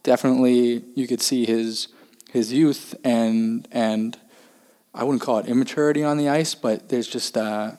Definitely, 0.06 0.84
you 0.94 1.08
could 1.08 1.20
see 1.20 1.44
his 1.44 1.88
his 2.30 2.52
youth 2.52 2.94
and 3.02 3.66
and 3.72 4.16
I 4.94 5.02
wouldn't 5.02 5.20
call 5.20 5.38
it 5.38 5.46
immaturity 5.46 6.04
on 6.04 6.16
the 6.16 6.28
ice, 6.28 6.54
but 6.54 6.88
there's 6.90 7.08
just 7.08 7.36
uh, 7.36 7.72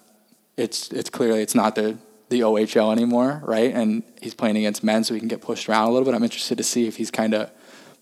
it's 0.57 0.91
it's 0.91 1.10
clearly 1.10 1.41
it's 1.41 1.55
not 1.55 1.75
the 1.75 1.98
the 2.27 2.41
OHL 2.41 2.91
anymore, 2.91 3.41
right? 3.46 3.74
And 3.74 4.03
he's 4.22 4.34
playing 4.34 4.57
against 4.57 4.84
men, 4.84 5.05
so 5.05 5.13
he 5.13 5.22
can 5.22 5.29
get 5.29 5.39
pushed 5.39 5.69
around 5.69 5.88
a 5.88 5.91
little 5.91 6.03
bit. 6.03 6.13
I'm 6.13 6.24
interested 6.24 6.57
to 6.57 6.65
see 6.65 6.86
if 6.86 6.98
he's 6.98 7.12
kind 7.12 7.34
of 7.34 7.50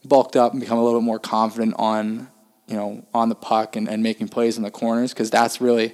bulked 0.04 0.36
up 0.36 0.54
and 0.54 0.60
become 0.60 0.80
a 0.80 0.84
little 0.84 1.00
bit 1.00 1.06
more 1.06 1.20
confident 1.20 1.76
on 1.78 2.30
you 2.68 2.76
know, 2.76 3.06
on 3.14 3.30
the 3.30 3.36
puck 3.36 3.76
and, 3.76 3.88
and 3.88 4.02
making 4.02 4.28
plays 4.28 4.58
in 4.58 4.64
the 4.64 4.72
corners 4.72 5.14
because 5.14 5.30
that's 5.30 5.62
really 5.62 5.90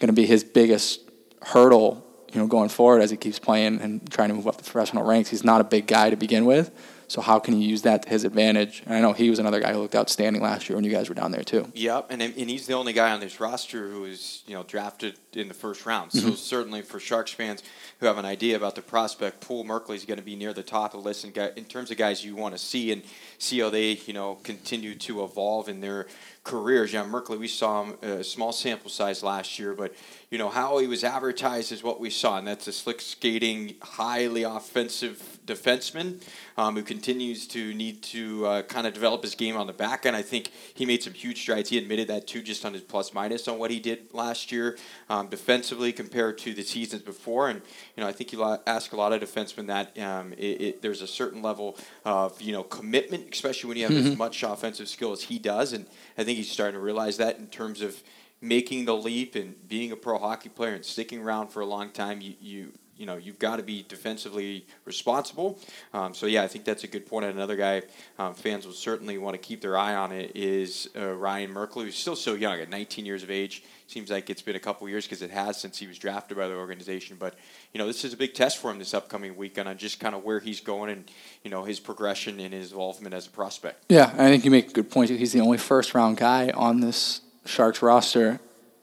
going 0.00 0.08
to 0.08 0.12
be 0.12 0.26
his 0.26 0.42
biggest 0.42 1.08
hurdle, 1.40 2.04
you 2.32 2.40
know, 2.40 2.48
going 2.48 2.68
forward 2.68 3.00
as 3.00 3.12
he 3.12 3.16
keeps 3.16 3.38
playing 3.38 3.80
and 3.80 4.10
trying 4.10 4.28
to 4.28 4.34
move 4.34 4.48
up 4.48 4.56
the 4.56 4.64
professional 4.64 5.04
ranks. 5.04 5.30
He's 5.30 5.44
not 5.44 5.60
a 5.60 5.64
big 5.64 5.86
guy 5.86 6.10
to 6.10 6.16
begin 6.16 6.46
with, 6.46 6.72
so 7.10 7.20
how 7.20 7.40
can 7.40 7.54
he 7.54 7.64
use 7.64 7.82
that 7.82 8.04
to 8.04 8.08
his 8.08 8.22
advantage? 8.22 8.84
And 8.86 8.94
I 8.94 9.00
know 9.00 9.12
he 9.12 9.30
was 9.30 9.40
another 9.40 9.58
guy 9.58 9.72
who 9.72 9.80
looked 9.80 9.96
outstanding 9.96 10.40
last 10.40 10.68
year 10.68 10.76
when 10.76 10.84
you 10.84 10.92
guys 10.92 11.08
were 11.08 11.14
down 11.16 11.32
there 11.32 11.42
too. 11.42 11.66
Yep, 11.74 12.06
and 12.10 12.22
and 12.22 12.48
he's 12.48 12.68
the 12.68 12.74
only 12.74 12.92
guy 12.92 13.10
on 13.10 13.18
this 13.18 13.40
roster 13.40 13.88
who 13.88 14.02
was 14.02 14.44
you 14.46 14.54
know 14.54 14.62
drafted 14.62 15.18
in 15.32 15.48
the 15.48 15.54
first 15.54 15.84
round. 15.86 16.12
So 16.12 16.20
mm-hmm. 16.20 16.34
certainly 16.36 16.82
for 16.82 17.00
Sharks 17.00 17.32
fans 17.32 17.64
who 17.98 18.06
have 18.06 18.16
an 18.16 18.24
idea 18.24 18.56
about 18.56 18.76
the 18.76 18.82
prospect 18.82 19.40
pool, 19.40 19.64
Merkley 19.64 19.96
is 19.96 20.04
going 20.04 20.18
to 20.18 20.24
be 20.24 20.36
near 20.36 20.52
the 20.52 20.62
top 20.62 20.94
of 20.94 21.02
the 21.02 21.08
list 21.08 21.24
in, 21.24 21.32
in 21.56 21.64
terms 21.64 21.90
of 21.90 21.96
guys 21.96 22.24
you 22.24 22.36
want 22.36 22.54
to 22.54 22.58
see 22.58 22.92
and 22.92 23.02
see 23.38 23.58
how 23.58 23.70
they 23.70 23.98
you 24.06 24.12
know 24.12 24.36
continue 24.44 24.94
to 24.94 25.24
evolve 25.24 25.68
in 25.68 25.80
their 25.80 26.06
careers. 26.44 26.92
Yeah, 26.92 27.02
Merkley, 27.02 27.40
we 27.40 27.48
saw 27.48 27.82
him 27.82 27.98
a 28.02 28.22
small 28.22 28.52
sample 28.52 28.88
size 28.88 29.24
last 29.24 29.58
year, 29.58 29.74
but 29.74 29.92
you 30.30 30.38
know 30.38 30.48
how 30.48 30.78
he 30.78 30.86
was 30.86 31.02
advertised 31.02 31.72
is 31.72 31.82
what 31.82 31.98
we 31.98 32.08
saw, 32.08 32.38
and 32.38 32.46
that's 32.46 32.68
a 32.68 32.72
slick 32.72 33.00
skating, 33.00 33.74
highly 33.82 34.44
offensive 34.44 35.39
defenseman 35.50 36.22
um, 36.56 36.76
who 36.76 36.82
continues 36.82 37.46
to 37.48 37.74
need 37.74 38.02
to 38.02 38.46
uh, 38.46 38.62
kind 38.62 38.86
of 38.86 38.94
develop 38.94 39.22
his 39.22 39.34
game 39.34 39.56
on 39.56 39.66
the 39.66 39.72
back 39.72 40.06
end. 40.06 40.16
I 40.16 40.22
think 40.22 40.50
he 40.74 40.86
made 40.86 41.02
some 41.02 41.12
huge 41.12 41.40
strides. 41.40 41.68
He 41.68 41.78
admitted 41.78 42.08
that 42.08 42.26
too, 42.26 42.42
just 42.42 42.64
on 42.64 42.72
his 42.72 42.82
plus 42.82 43.12
minus 43.12 43.48
on 43.48 43.58
what 43.58 43.70
he 43.70 43.80
did 43.80 44.12
last 44.14 44.52
year 44.52 44.78
um, 45.08 45.28
defensively 45.28 45.92
compared 45.92 46.38
to 46.38 46.54
the 46.54 46.62
seasons 46.62 47.02
before. 47.02 47.48
And 47.48 47.60
you 47.96 48.02
know, 48.02 48.08
I 48.08 48.12
think 48.12 48.32
you 48.32 48.58
ask 48.66 48.92
a 48.92 48.96
lot 48.96 49.12
of 49.12 49.20
defensemen 49.20 49.66
that 49.66 49.98
um, 49.98 50.32
it, 50.34 50.60
it, 50.60 50.82
there's 50.82 51.02
a 51.02 51.06
certain 51.06 51.42
level 51.42 51.76
of 52.04 52.40
you 52.40 52.52
know 52.52 52.62
commitment, 52.62 53.32
especially 53.32 53.68
when 53.68 53.76
you 53.76 53.84
have 53.84 53.92
mm-hmm. 53.92 54.12
as 54.12 54.16
much 54.16 54.42
offensive 54.42 54.88
skill 54.88 55.12
as 55.12 55.22
he 55.22 55.38
does. 55.38 55.72
And 55.72 55.86
I 56.16 56.24
think 56.24 56.36
he's 56.36 56.50
starting 56.50 56.74
to 56.74 56.84
realize 56.84 57.16
that 57.18 57.38
in 57.38 57.46
terms 57.48 57.80
of 57.80 58.02
making 58.40 58.86
the 58.86 58.96
leap 58.96 59.34
and 59.34 59.68
being 59.68 59.92
a 59.92 59.96
pro 59.96 60.18
hockey 60.18 60.48
player 60.48 60.74
and 60.74 60.84
sticking 60.84 61.20
around 61.20 61.48
for 61.48 61.60
a 61.60 61.66
long 61.66 61.90
time, 61.90 62.20
you, 62.20 62.34
you 62.40 62.72
you 63.00 63.06
know 63.06 63.16
you've 63.16 63.38
got 63.38 63.56
to 63.56 63.62
be 63.62 63.84
defensively 63.88 64.66
responsible. 64.84 65.58
Um, 65.94 66.12
so 66.12 66.26
yeah, 66.26 66.42
I 66.42 66.48
think 66.48 66.66
that's 66.66 66.84
a 66.84 66.86
good 66.86 67.06
point. 67.06 67.24
And 67.24 67.34
another 67.34 67.56
guy 67.56 67.82
um, 68.18 68.34
fans 68.34 68.66
will 68.66 68.74
certainly 68.74 69.16
want 69.16 69.32
to 69.32 69.38
keep 69.38 69.62
their 69.62 69.76
eye 69.76 69.94
on 69.94 70.12
it 70.12 70.32
is 70.34 70.90
uh, 70.94 71.14
Ryan 71.14 71.52
Merkley, 71.52 71.84
who's 71.84 71.96
still 71.96 72.14
so 72.14 72.34
young 72.34 72.60
at 72.60 72.68
19 72.68 73.06
years 73.06 73.22
of 73.22 73.30
age. 73.30 73.64
Seems 73.86 74.10
like 74.10 74.28
it's 74.28 74.42
been 74.42 74.54
a 74.54 74.60
couple 74.60 74.86
years 74.86 75.06
because 75.06 75.22
it 75.22 75.30
has 75.30 75.58
since 75.58 75.78
he 75.78 75.86
was 75.86 75.98
drafted 75.98 76.36
by 76.36 76.46
the 76.46 76.54
organization. 76.54 77.16
But 77.18 77.36
you 77.72 77.78
know 77.78 77.86
this 77.86 78.04
is 78.04 78.12
a 78.12 78.18
big 78.18 78.34
test 78.34 78.58
for 78.58 78.70
him 78.70 78.78
this 78.78 78.92
upcoming 78.92 79.34
weekend 79.34 79.66
on 79.66 79.78
just 79.78 79.98
kind 79.98 80.14
of 80.14 80.22
where 80.22 80.38
he's 80.38 80.60
going 80.60 80.90
and 80.90 81.10
you 81.42 81.50
know 81.50 81.64
his 81.64 81.80
progression 81.80 82.38
and 82.38 82.52
his 82.52 82.70
involvement 82.70 83.14
as 83.14 83.26
a 83.26 83.30
prospect. 83.30 83.86
Yeah, 83.88 84.12
I 84.12 84.28
think 84.28 84.44
you 84.44 84.50
make 84.50 84.68
a 84.68 84.72
good 84.72 84.90
point. 84.90 85.08
He's 85.08 85.32
the 85.32 85.40
only 85.40 85.58
first 85.58 85.94
round 85.94 86.18
guy 86.18 86.50
on 86.50 86.80
this 86.80 87.22
Sharks 87.46 87.80
roster. 87.80 88.40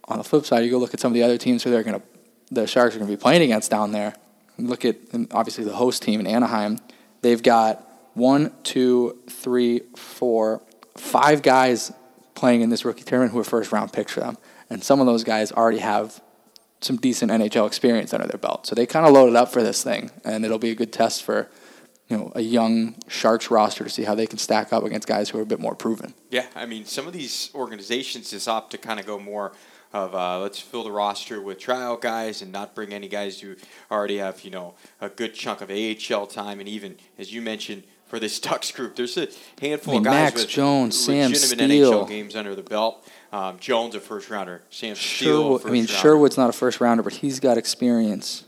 On 0.09 0.17
the 0.17 0.23
flip 0.23 0.45
side, 0.45 0.63
you 0.63 0.71
go 0.71 0.77
look 0.77 0.93
at 0.93 1.01
some 1.01 1.11
of 1.11 1.13
the 1.13 1.23
other 1.23 1.37
teams 1.37 1.63
who 1.63 1.69
they're 1.69 1.83
going 1.83 1.99
to 1.99 2.16
the 2.51 2.67
Sharks 2.67 2.95
are 2.95 2.99
going 2.99 3.09
to 3.09 3.17
be 3.17 3.21
playing 3.21 3.41
against 3.41 3.71
down 3.71 3.91
there. 3.91 4.13
Look 4.57 4.85
at 4.85 4.97
obviously 5.31 5.63
the 5.63 5.75
host 5.75 6.01
team 6.01 6.19
in 6.19 6.27
Anaheim. 6.27 6.79
They've 7.21 7.41
got 7.41 7.87
one, 8.13 8.51
two, 8.63 9.19
three, 9.29 9.81
four, 9.95 10.61
five 10.95 11.41
guys 11.41 11.91
playing 12.35 12.61
in 12.61 12.69
this 12.69 12.85
rookie 12.85 13.03
tournament 13.03 13.33
who 13.33 13.39
are 13.39 13.43
first 13.43 13.71
round 13.71 13.93
picks 13.93 14.13
for 14.13 14.21
them, 14.21 14.37
and 14.69 14.83
some 14.83 14.99
of 14.99 15.05
those 15.05 15.23
guys 15.23 15.51
already 15.51 15.79
have 15.79 16.21
some 16.81 16.97
decent 16.97 17.31
NHL 17.31 17.67
experience 17.67 18.13
under 18.13 18.27
their 18.27 18.37
belt. 18.37 18.67
So 18.67 18.75
they 18.75 18.85
kind 18.85 19.05
of 19.05 19.13
loaded 19.13 19.35
up 19.35 19.51
for 19.51 19.63
this 19.63 19.83
thing, 19.83 20.11
and 20.23 20.45
it'll 20.45 20.59
be 20.59 20.71
a 20.71 20.75
good 20.75 20.93
test 20.93 21.23
for 21.23 21.49
you 22.07 22.17
know 22.17 22.31
a 22.35 22.41
young 22.41 22.95
Sharks 23.07 23.51
roster 23.51 23.83
to 23.83 23.89
see 23.89 24.03
how 24.03 24.15
they 24.15 24.27
can 24.27 24.37
stack 24.37 24.71
up 24.71 24.83
against 24.83 25.07
guys 25.07 25.29
who 25.29 25.39
are 25.39 25.43
a 25.43 25.45
bit 25.45 25.59
more 25.59 25.75
proven. 25.75 26.13
Yeah, 26.31 26.45
I 26.55 26.65
mean 26.65 26.85
some 26.85 27.07
of 27.07 27.13
these 27.13 27.51
organizations 27.53 28.31
just 28.31 28.47
opt 28.47 28.71
to 28.71 28.77
kind 28.77 28.99
of 28.99 29.05
go 29.05 29.19
more 29.19 29.53
of 29.97 30.15
uh, 30.15 30.39
let's 30.39 30.59
fill 30.59 30.83
the 30.83 30.91
roster 30.91 31.41
with 31.41 31.59
tryout 31.59 32.01
guys 32.01 32.41
and 32.41 32.51
not 32.51 32.75
bring 32.75 32.93
any 32.93 33.07
guys 33.07 33.39
who 33.41 33.55
already 33.91 34.17
have 34.17 34.41
you 34.41 34.51
know 34.51 34.75
a 35.01 35.09
good 35.09 35.33
chunk 35.33 35.61
of 35.61 35.69
AHL 35.71 36.27
time 36.27 36.59
and 36.59 36.69
even 36.69 36.95
as 37.17 37.33
you 37.33 37.41
mentioned 37.41 37.83
for 38.05 38.19
this 38.19 38.39
Ducks 38.47 38.71
group, 38.71 38.95
there's 38.95 39.17
a 39.17 39.27
handful 39.59 39.93
I 39.93 39.97
mean, 39.97 40.07
of 40.07 40.13
guys 40.13 40.13
Max 40.13 40.41
with 40.41 40.49
Jones, 40.49 40.97
Sam 40.97 41.31
legitimate 41.31 41.65
Steele. 41.65 41.91
NHL 41.91 42.07
games 42.07 42.35
under 42.35 42.55
the 42.55 42.63
belt. 42.63 43.07
Um, 43.33 43.59
Jones 43.59 43.95
a 43.95 43.99
first 43.99 44.29
rounder, 44.29 44.61
Sam 44.69 44.95
Steele. 44.95 45.41
Sherwood, 45.43 45.61
first 45.61 45.69
I 45.69 45.73
mean, 45.73 45.81
rounder. 45.81 45.93
Sherwood's 45.93 46.37
not 46.37 46.49
a 46.49 46.53
first 46.53 46.79
rounder, 46.79 47.03
but 47.03 47.13
he's 47.13 47.39
got 47.39 47.57
experience. 47.57 48.45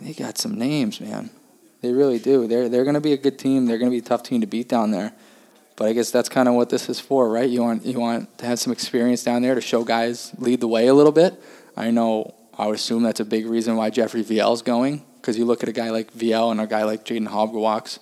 They 0.00 0.12
got 0.12 0.38
some 0.38 0.58
names, 0.58 1.00
man. 1.00 1.30
They 1.80 1.92
really 1.92 2.18
do. 2.18 2.46
They're 2.46 2.68
they're 2.68 2.84
going 2.84 2.94
to 2.94 3.00
be 3.00 3.12
a 3.12 3.18
good 3.18 3.38
team. 3.38 3.66
They're 3.66 3.78
going 3.78 3.90
to 3.90 3.94
be 3.94 3.98
a 3.98 4.08
tough 4.08 4.22
team 4.22 4.40
to 4.40 4.46
beat 4.46 4.68
down 4.68 4.90
there. 4.90 5.12
But 5.76 5.88
I 5.88 5.92
guess 5.92 6.10
that's 6.10 6.30
kind 6.30 6.48
of 6.48 6.54
what 6.54 6.70
this 6.70 6.88
is 6.88 6.98
for, 6.98 7.28
right? 7.28 7.48
You 7.48 7.62
want 7.62 7.84
you 7.84 8.00
want 8.00 8.38
to 8.38 8.46
have 8.46 8.58
some 8.58 8.72
experience 8.72 9.22
down 9.22 9.42
there 9.42 9.54
to 9.54 9.60
show 9.60 9.84
guys 9.84 10.32
lead 10.38 10.60
the 10.60 10.68
way 10.68 10.86
a 10.88 10.94
little 10.94 11.12
bit. 11.12 11.40
I 11.76 11.90
know. 11.90 12.34
I 12.58 12.66
would 12.66 12.76
assume 12.76 13.02
that's 13.02 13.20
a 13.20 13.24
big 13.24 13.46
reason 13.46 13.76
why 13.76 13.90
Jeffrey 13.90 14.24
Viel 14.24 14.54
is 14.54 14.62
going 14.62 15.04
because 15.16 15.36
you 15.36 15.44
look 15.44 15.62
at 15.62 15.68
a 15.68 15.72
guy 15.72 15.90
like 15.90 16.10
Viel 16.12 16.50
and 16.50 16.60
a 16.60 16.66
guy 16.66 16.84
like 16.84 17.04
Jaden 17.04 17.28
Halbgewachs. 17.28 17.98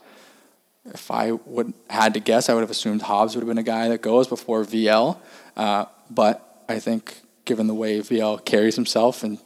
If 0.86 1.10
I 1.10 1.32
would 1.32 1.74
had 1.90 2.14
to 2.14 2.20
guess, 2.20 2.48
I 2.48 2.54
would 2.54 2.60
have 2.60 2.70
assumed 2.70 3.02
Hobbs 3.02 3.34
would 3.34 3.40
have 3.40 3.48
been 3.48 3.58
a 3.58 3.64
guy 3.64 3.88
that 3.88 4.02
goes 4.02 4.28
before 4.28 4.62
Viel. 4.64 5.18
Uh, 5.56 5.86
but 6.10 6.64
I 6.68 6.78
think 6.78 7.22
given 7.44 7.66
the 7.66 7.74
way 7.74 7.98
Viel 8.00 8.38
carries 8.44 8.76
himself 8.76 9.24
and 9.24 9.38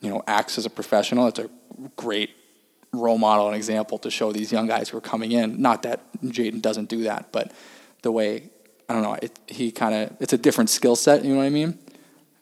you 0.00 0.10
know 0.10 0.22
acts 0.28 0.58
as 0.58 0.66
a 0.66 0.70
professional, 0.70 1.26
it's 1.26 1.40
a 1.40 1.50
great 1.96 2.35
role 2.98 3.18
model 3.18 3.46
and 3.46 3.56
example 3.56 3.98
to 3.98 4.10
show 4.10 4.32
these 4.32 4.52
young 4.52 4.66
guys 4.66 4.88
who 4.88 4.98
are 4.98 5.02
coming 5.02 5.32
in. 5.32 5.60
Not 5.60 5.82
that 5.82 6.00
Jaden 6.22 6.62
doesn't 6.62 6.88
do 6.88 7.04
that, 7.04 7.32
but 7.32 7.52
the 8.02 8.12
way 8.12 8.50
I 8.88 8.94
don't 8.94 9.02
know, 9.02 9.14
it, 9.20 9.38
he 9.46 9.72
kind 9.72 9.94
of 9.94 10.16
it's 10.20 10.32
a 10.32 10.38
different 10.38 10.70
skill 10.70 10.96
set. 10.96 11.24
You 11.24 11.32
know 11.32 11.38
what 11.38 11.46
I 11.46 11.50
mean? 11.50 11.78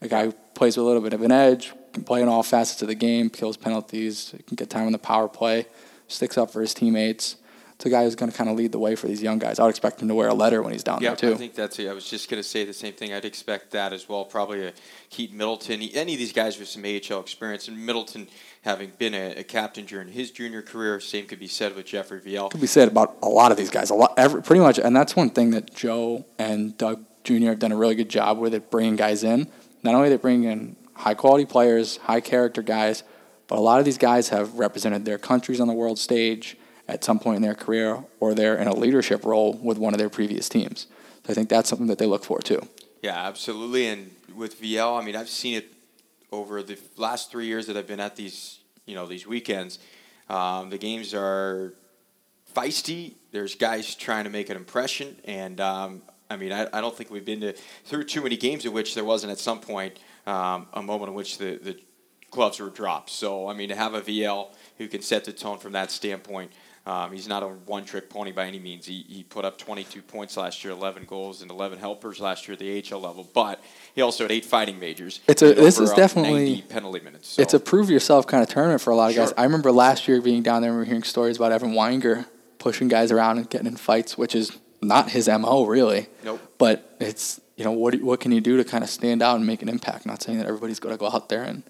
A 0.00 0.08
guy 0.08 0.26
who 0.26 0.32
plays 0.54 0.76
with 0.76 0.84
a 0.84 0.87
little 0.87 1.02
bit 1.02 1.12
of 1.12 1.23
an 1.23 1.32
edge, 1.32 1.73
can 1.92 2.04
play 2.04 2.20
in 2.20 2.28
all 2.28 2.42
facets 2.42 2.82
of 2.82 2.88
the 2.88 2.94
game, 2.94 3.30
kills 3.30 3.56
penalties, 3.56 4.34
can 4.46 4.56
get 4.56 4.68
time 4.68 4.87
on 4.87 4.92
the 4.92 4.99
power 4.99 5.28
play, 5.28 5.66
sticks 6.08 6.37
up 6.37 6.50
for 6.50 6.61
his 6.61 6.75
teammates. 6.75 7.37
It's 7.76 7.87
a 7.87 7.90
guy 7.90 8.04
who's 8.04 8.14
going 8.14 8.31
to 8.31 8.37
kind 8.38 8.49
of 8.49 8.57
lead 8.57 8.71
the 8.71 8.78
way 8.78 8.95
for 8.95 9.09
these 9.09 9.21
young 9.21 9.40
guys. 9.40 9.59
I 9.59 9.64
would 9.64 9.71
expect 9.71 10.00
him 10.00 10.07
to 10.09 10.14
wear 10.14 10.28
a 10.28 10.35
letter 10.35 10.62
when 10.62 10.73
he's 10.73 10.85
down 10.85 11.00
Yeah, 11.02 11.11
there 11.11 11.16
too. 11.16 11.28
Yeah, 11.28 11.35
I 11.35 11.38
think 11.38 11.54
that's 11.54 11.78
it. 11.81 11.88
I 11.88 11.93
was 11.93 12.09
just 12.09 12.31
going 12.31 12.40
to 12.40 12.49
say 12.49 12.64
the 12.64 12.73
same 12.73 12.93
thing. 12.93 13.12
I'd 13.12 13.25
expect 13.25 13.73
that 13.73 13.93
as 13.93 14.09
well. 14.09 14.25
Probably 14.25 14.64
a 14.66 14.73
Keaton 15.11 15.37
Middleton, 15.37 15.83
any 15.83 16.12
of 16.12 16.19
these 16.19 16.33
guys 16.33 16.57
with 16.59 16.69
some 16.69 16.85
AHL 16.85 17.21
experience, 17.21 17.66
and 17.66 17.85
Middleton 17.85 18.28
having 18.62 18.93
been 18.97 19.12
a, 19.12 19.35
a 19.38 19.43
captain 19.43 19.87
during 19.87 20.09
his 20.09 20.31
junior 20.31 20.62
career. 20.62 21.00
Same 21.00 21.26
could 21.26 21.40
be 21.40 21.49
said 21.49 21.75
with 21.75 21.87
Jeffrey 21.87 22.21
Viel. 22.21 22.49
could 22.50 22.61
be 22.61 22.66
said 22.69 22.87
about 22.88 23.16
a 23.23 23.28
lot 23.28 23.50
of 23.50 23.59
these 23.59 23.71
guys. 23.71 23.90
A 23.90 23.95
lot, 23.95 24.14
every, 24.16 24.40
pretty 24.43 24.61
much, 24.61 24.78
and 24.78 24.95
that's 24.95 25.16
one 25.16 25.31
thing 25.31 25.50
that 25.50 25.75
Joe 25.75 26.25
and 26.38 26.78
Doug 26.78 27.04
Jr. 27.25 27.47
have 27.47 27.59
done 27.59 27.73
a 27.73 27.76
really 27.76 27.97
good 27.97 28.09
job 28.09 28.38
with 28.38 28.54
at 28.54 28.71
bringing 28.71 28.95
guys 28.95 29.25
in. 29.25 29.49
Not 29.83 29.97
only 29.97 30.11
they 30.11 30.16
bring 30.16 30.45
in 30.45 30.76
high 30.95 31.14
quality 31.14 31.45
players, 31.45 31.97
high 31.97 32.21
character 32.21 32.62
guys, 32.62 33.02
but 33.49 33.59
a 33.59 33.61
lot 33.61 33.81
of 33.81 33.85
these 33.85 33.99
guys 33.99 34.28
have 34.28 34.54
represented 34.54 35.04
their 35.04 35.19
countries 35.19 35.61
on 35.61 35.66
the 35.66 35.75
world 35.75 35.99
stage 35.99 36.57
at 36.88 37.05
some 37.05 37.19
point 37.19 37.37
in 37.37 37.43
their 37.43 37.55
career, 37.55 38.05
or 38.21 38.35
they're 38.35 38.57
in 38.57 38.67
a 38.67 38.75
leadership 38.75 39.25
role 39.25 39.55
with 39.55 39.79
one 39.79 39.95
of 39.95 39.99
their 39.99 40.11
previous 40.11 40.49
teams. 40.49 40.87
So 41.25 41.31
I 41.31 41.35
think 41.35 41.49
that's 41.49 41.69
something 41.69 41.87
that 41.87 41.99
they 41.99 42.07
look 42.07 42.25
for 42.25 42.41
too. 42.41 42.61
Yeah, 43.03 43.26
absolutely. 43.26 43.87
And 43.87 44.11
with 44.35 44.61
Viel, 44.61 45.00
I 45.00 45.05
mean, 45.05 45.17
I've 45.17 45.29
seen 45.29 45.55
it 45.55 45.73
over 46.33 46.62
the 46.62 46.79
last 46.97 47.31
three 47.31 47.47
years 47.47 47.67
that 47.67 47.76
I've 47.76 47.87
been 47.87 48.00
at 48.00 48.17
these, 48.17 48.61
you 48.87 48.95
know, 48.95 49.06
these 49.06 49.26
weekends. 49.26 49.78
Um, 50.28 50.71
the 50.71 50.78
games 50.78 51.15
are 51.15 51.75
feisty. 52.54 53.15
There's 53.30 53.54
guys 53.54 53.95
trying 53.95 54.25
to 54.25 54.30
make 54.30 54.49
an 54.50 54.56
impression, 54.56 55.17
and 55.25 55.61
um, 55.61 56.02
I 56.30 56.37
mean, 56.37 56.52
I, 56.52 56.67
I 56.73 56.80
don't 56.80 56.97
think 56.97 57.11
we've 57.11 57.25
been 57.25 57.41
to 57.41 57.52
through 57.85 58.04
too 58.04 58.23
many 58.23 58.37
games 58.37 58.65
in 58.65 58.73
which 58.73 58.95
there 58.95 59.04
wasn't 59.04 59.32
at 59.32 59.39
some 59.39 59.61
point 59.61 59.99
um, 60.26 60.67
a 60.73 60.82
moment 60.82 61.11
in 61.11 61.15
which 61.15 61.39
the, 61.39 61.56
the 61.56 61.78
gloves 62.30 62.61
were 62.61 62.71
dropped. 62.71 63.11
So 63.11 63.49
I 63.49 63.54
mean, 63.54 63.69
to 63.69 63.76
have 63.76 63.95
a 63.95 64.00
Viel 64.00 64.50
who 64.78 64.89
can 64.89 65.02
set 65.02 65.25
the 65.25 65.32
tone 65.32 65.58
from 65.58 65.73
that 65.73 65.91
standpoint. 65.91 66.52
Um, 66.86 67.12
he's 67.12 67.26
not 67.26 67.42
a 67.42 67.47
one-trick 67.49 68.10
pony 68.10 68.30
by 68.30 68.44
any 68.44 68.58
means. 68.58 68.84
He, 68.84 69.06
he 69.08 69.23
put 69.23 69.47
up 69.47 69.56
22 69.56 70.02
points 70.02 70.36
last 70.36 70.62
year, 70.62 70.73
11 70.75 71.04
goals, 71.06 71.40
and 71.40 71.50
11 71.50 71.78
helpers 71.78 72.20
last 72.20 72.47
year 72.47 72.52
at 72.52 72.58
the 72.58 72.84
AHL 72.92 73.00
level. 73.00 73.26
But 73.32 73.62
he 73.94 74.02
also 74.02 74.25
had 74.25 74.30
eight 74.30 74.44
fighting 74.44 74.78
majors. 74.78 75.20
It's 75.26 75.40
a- 75.40 75.54
this 75.54 75.80
is 75.80 75.92
uh, 75.92 75.97
definitely- 75.97 76.44
90 76.56 76.62
penalty 76.62 77.00
minutes. 77.00 77.28
So. 77.28 77.42
It's 77.42 77.54
a 77.54 77.60
prove 77.60 77.88
yourself 77.88 78.26
kind 78.26 78.42
of 78.42 78.50
tournament 78.50 78.82
for 78.82 78.90
a 78.90 78.97
lot 78.97 79.10
of 79.10 79.16
guys. 79.16 79.32
I 79.38 79.44
remember 79.44 79.73
last 79.73 80.06
year 80.08 80.20
being 80.20 80.42
down 80.42 80.60
there 80.60 80.70
and 80.73 80.78
we 80.78 80.82
were 80.82 80.86
hearing 80.86 81.04
stories 81.04 81.38
about 81.38 81.52
Evan 81.52 81.73
Weinger 81.73 82.26
pushing 82.58 82.88
guys 82.88 83.10
around 83.10 83.38
and 83.38 83.49
getting 83.49 83.66
in 83.66 83.76
fights, 83.76 84.18
which 84.18 84.34
is 84.34 84.58
not 84.82 85.10
his 85.10 85.26
mo 85.28 85.64
really. 85.64 86.08
Nope. 86.23 86.40
But 86.58 86.97
it's 87.00 87.40
you 87.56 87.64
know 87.64 87.73
what 87.73 88.00
what 88.02 88.20
can 88.20 88.32
you 88.32 88.40
do 88.40 88.56
to 88.56 88.64
kind 88.64 88.84
of 88.84 88.90
stand 88.90 89.23
out 89.23 89.36
and 89.36 89.47
make 89.47 89.62
an 89.62 89.68
impact? 89.68 90.06
Not 90.06 90.23
saying 90.23 90.38
that 90.38 90.47
everybody's 90.47 90.80
going 90.80 90.94
to 90.94 90.99
go 90.99 91.08
out 91.08 91.28
there 91.28 91.42
and 91.42 91.62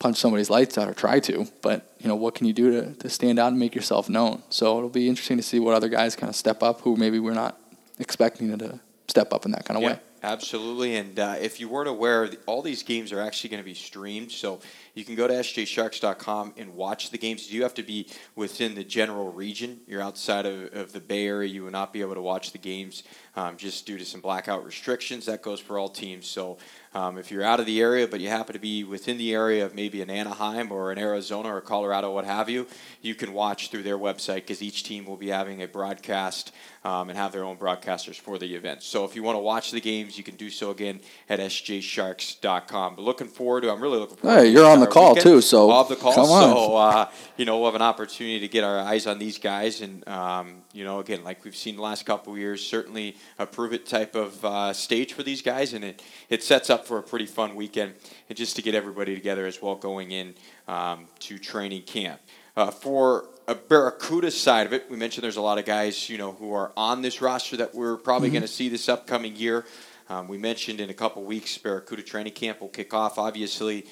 punch 0.00 0.16
somebody's 0.16 0.50
lights 0.50 0.76
out 0.76 0.88
or 0.88 0.94
try 0.94 1.20
to, 1.20 1.46
but 1.62 1.94
you 2.00 2.08
know 2.08 2.16
what 2.16 2.34
can 2.34 2.46
you 2.46 2.52
do 2.52 2.70
to, 2.72 2.94
to 2.94 3.08
stand 3.08 3.38
out 3.38 3.48
and 3.48 3.58
make 3.58 3.74
yourself 3.74 4.08
known? 4.08 4.42
So 4.50 4.76
it'll 4.78 4.88
be 4.90 5.08
interesting 5.08 5.36
to 5.36 5.42
see 5.42 5.60
what 5.60 5.74
other 5.74 5.88
guys 5.88 6.16
kind 6.16 6.28
of 6.28 6.34
step 6.34 6.62
up 6.62 6.80
who 6.80 6.96
maybe 6.96 7.18
we're 7.20 7.34
not 7.34 7.60
expecting 7.98 8.56
to 8.58 8.80
step 9.08 9.32
up 9.32 9.44
in 9.44 9.52
that 9.52 9.64
kind 9.64 9.76
of 9.76 9.82
Yeah, 9.82 9.88
way. 9.90 10.00
absolutely. 10.22 10.96
And 10.96 11.18
uh, 11.18 11.36
if 11.40 11.60
you 11.60 11.68
weren't 11.68 11.88
aware, 11.88 12.30
all 12.46 12.62
these 12.62 12.82
games 12.82 13.12
are 13.12 13.20
actually 13.20 13.50
going 13.50 13.62
to 13.62 13.68
be 13.68 13.74
streamed. 13.74 14.32
So 14.32 14.60
you 14.94 15.04
can 15.04 15.16
go 15.16 15.26
to 15.28 15.34
sjsharks.com 15.34 16.54
and 16.56 16.74
watch 16.74 17.10
the 17.10 17.18
games. 17.18 17.50
You 17.50 17.58
do 17.58 17.62
have 17.64 17.74
to 17.74 17.82
be 17.82 18.06
within 18.36 18.74
the 18.74 18.84
general 18.84 19.30
region. 19.32 19.80
You're 19.86 20.02
outside 20.02 20.46
of, 20.46 20.72
of 20.74 20.92
the 20.92 21.00
Bay 21.00 21.26
Area. 21.26 21.48
You 21.48 21.64
will 21.64 21.70
not 21.70 21.92
be 21.92 22.00
able 22.00 22.14
to 22.14 22.22
watch 22.22 22.52
the 22.52 22.58
games 22.58 23.02
um, 23.36 23.56
just 23.56 23.84
due 23.86 23.98
to 23.98 24.04
some 24.04 24.20
blackout 24.20 24.64
restrictions. 24.64 25.26
That 25.26 25.42
goes 25.42 25.60
for 25.60 25.78
all 25.78 25.88
teams. 25.88 26.26
So 26.26 26.58
um, 26.92 27.18
if 27.18 27.30
you're 27.30 27.44
out 27.44 27.60
of 27.60 27.66
the 27.66 27.80
area, 27.80 28.08
but 28.08 28.20
you 28.20 28.28
happen 28.28 28.52
to 28.52 28.58
be 28.58 28.82
within 28.82 29.16
the 29.16 29.32
area 29.32 29.64
of 29.64 29.74
maybe 29.74 30.02
an 30.02 30.10
Anaheim 30.10 30.72
or 30.72 30.90
an 30.90 30.98
Arizona 30.98 31.54
or 31.54 31.60
Colorado, 31.60 32.12
what 32.12 32.24
have 32.24 32.48
you, 32.48 32.66
you 33.00 33.14
can 33.14 33.32
watch 33.32 33.70
through 33.70 33.84
their 33.84 33.98
website 33.98 34.36
because 34.36 34.60
each 34.60 34.82
team 34.82 35.04
will 35.04 35.16
be 35.16 35.28
having 35.28 35.62
a 35.62 35.68
broadcast 35.68 36.52
um, 36.84 37.10
and 37.10 37.18
have 37.18 37.32
their 37.32 37.44
own 37.44 37.56
broadcasters 37.56 38.18
for 38.18 38.38
the 38.38 38.54
event. 38.54 38.82
So 38.82 39.04
if 39.04 39.14
you 39.14 39.22
want 39.22 39.36
to 39.36 39.40
watch 39.40 39.70
the 39.70 39.80
games, 39.80 40.16
you 40.16 40.24
can 40.24 40.36
do 40.36 40.48
so 40.48 40.70
again 40.70 41.00
at 41.28 41.38
sjsharks.com. 41.38 42.96
But 42.96 43.02
looking 43.02 43.28
forward 43.28 43.62
to, 43.62 43.70
I'm 43.70 43.80
really 43.80 43.98
looking 43.98 44.16
forward. 44.16 44.38
Hey, 44.38 44.44
to 44.46 44.50
you're 44.50 44.66
on 44.66 44.80
the 44.80 44.86
call, 44.86 45.10
weekend. 45.14 45.24
too, 45.24 45.40
so 45.42 45.70
off 45.70 45.88
the 45.88 45.96
call. 45.96 46.14
come 46.14 46.24
on. 46.24 46.56
So 46.56 46.76
uh, 46.76 47.10
you 47.36 47.44
know 47.44 47.58
we'll 47.58 47.66
have 47.66 47.74
an 47.74 47.82
opportunity 47.82 48.40
to 48.40 48.48
get 48.48 48.64
our 48.64 48.78
eyes 48.78 49.06
on 49.06 49.18
these 49.18 49.38
guys, 49.38 49.82
and 49.82 50.06
um, 50.08 50.62
you 50.72 50.84
know 50.84 51.00
again 51.00 51.22
like 51.22 51.44
we've 51.44 51.56
seen 51.56 51.76
the 51.76 51.82
last 51.82 52.06
couple 52.06 52.32
of 52.32 52.38
years, 52.38 52.66
certainly 52.66 53.16
a 53.38 53.46
prove 53.46 53.72
it 53.74 53.86
type 53.86 54.14
of 54.14 54.42
uh, 54.44 54.72
stage 54.72 55.12
for 55.12 55.22
these 55.22 55.42
guys, 55.42 55.74
and 55.74 55.84
it 55.84 56.02
it 56.30 56.42
sets 56.42 56.70
up 56.70 56.79
for 56.86 56.98
a 56.98 57.02
pretty 57.02 57.26
fun 57.26 57.54
weekend, 57.54 57.94
and 58.28 58.36
just 58.36 58.56
to 58.56 58.62
get 58.62 58.74
everybody 58.74 59.14
together 59.14 59.46
as 59.46 59.60
well 59.60 59.74
going 59.76 60.10
in 60.10 60.34
um, 60.68 61.06
to 61.20 61.38
training 61.38 61.82
camp. 61.82 62.20
Uh, 62.56 62.70
for 62.70 63.28
a 63.46 63.54
Barracuda 63.54 64.30
side 64.30 64.66
of 64.66 64.72
it, 64.72 64.90
we 64.90 64.96
mentioned 64.96 65.24
there's 65.24 65.36
a 65.36 65.42
lot 65.42 65.58
of 65.58 65.64
guys, 65.64 66.08
you 66.10 66.18
know, 66.18 66.32
who 66.32 66.52
are 66.52 66.72
on 66.76 67.02
this 67.02 67.20
roster 67.20 67.56
that 67.56 67.74
we're 67.74 67.96
probably 67.96 68.28
Mm-hmm. 68.28 68.34
going 68.34 68.42
to 68.42 68.48
see 68.48 68.68
this 68.68 68.88
upcoming 68.88 69.34
year. 69.36 69.64
Um, 70.08 70.26
we 70.28 70.38
mentioned 70.38 70.80
in 70.80 70.90
a 70.90 70.94
couple 70.94 71.22
weeks, 71.22 71.56
Barracuda 71.58 72.02
training 72.02 72.32
camp 72.32 72.60
will 72.60 72.68
kick 72.68 72.92
off. 72.92 73.18
Obviously, 73.18 73.86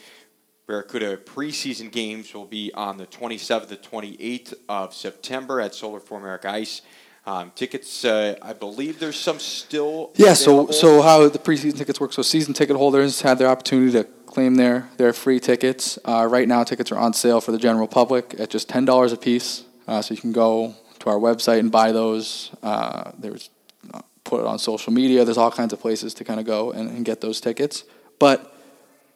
Barracuda 0.67 1.17
preseason 1.17 1.91
games 1.91 2.35
will 2.35 2.45
be 2.45 2.73
on 2.75 2.99
the 2.99 3.07
27th 3.07 3.69
to 3.69 3.77
28th 3.77 4.55
of 4.69 4.93
September 4.95 5.61
at 5.61 5.75
Solar 5.75 6.01
for 6.01 6.19
America 6.19 6.51
Ice. 6.51 6.83
Um, 7.29 7.53
tickets, 7.55 8.07
uh, 8.07 8.37
I 8.41 8.55
believe 8.55 9.01
there's 9.01 9.21
some 9.21 9.39
still. 9.39 10.13
Yeah, 10.15 10.33
so 10.33 10.53
available. 10.53 10.73
so 10.73 11.03
how 11.03 11.29
the 11.29 11.39
preseason 11.39 11.77
tickets 11.77 12.01
work? 12.01 12.15
So 12.15 12.23
season 12.23 12.55
ticket 12.55 12.75
holders 12.75 13.21
had 13.21 13.39
their 13.39 13.49
opportunity 13.49 13.93
to 13.93 14.05
claim 14.25 14.55
their, 14.55 14.89
their 14.97 15.13
free 15.13 15.39
tickets. 15.39 15.99
Uh, 16.07 16.27
right 16.27 16.49
now, 16.49 16.65
tickets 16.65 16.91
are 16.91 16.97
on 16.97 17.13
sale 17.13 17.43
for 17.43 17.53
the 17.53 17.59
general 17.59 17.87
public 17.87 18.35
at 18.41 18.49
just 18.49 18.67
$10 18.71 19.13
a 19.13 19.17
piece. 19.19 19.65
Uh, 19.87 20.01
so 20.01 20.15
you 20.15 20.21
can 20.23 20.33
go 20.33 20.75
to 21.01 21.11
our 21.11 21.17
website 21.17 21.59
and 21.59 21.71
buy 21.71 21.93
those. 21.93 22.51
Uh, 22.63 23.13
there's 23.19 23.51
uh, 23.93 24.01
put 24.25 24.41
it 24.41 24.47
on 24.47 24.59
social 24.59 24.91
media. 24.91 25.27
There's 25.27 25.37
all 25.37 25.51
kinds 25.51 25.75
of 25.75 25.81
places 25.81 26.15
to 26.15 26.25
kind 26.25 26.41
of 26.41 26.47
go 26.47 26.73
and, 26.73 26.89
and 26.89 27.05
get 27.05 27.21
those 27.21 27.43
tickets. 27.43 27.85
But 28.19 28.55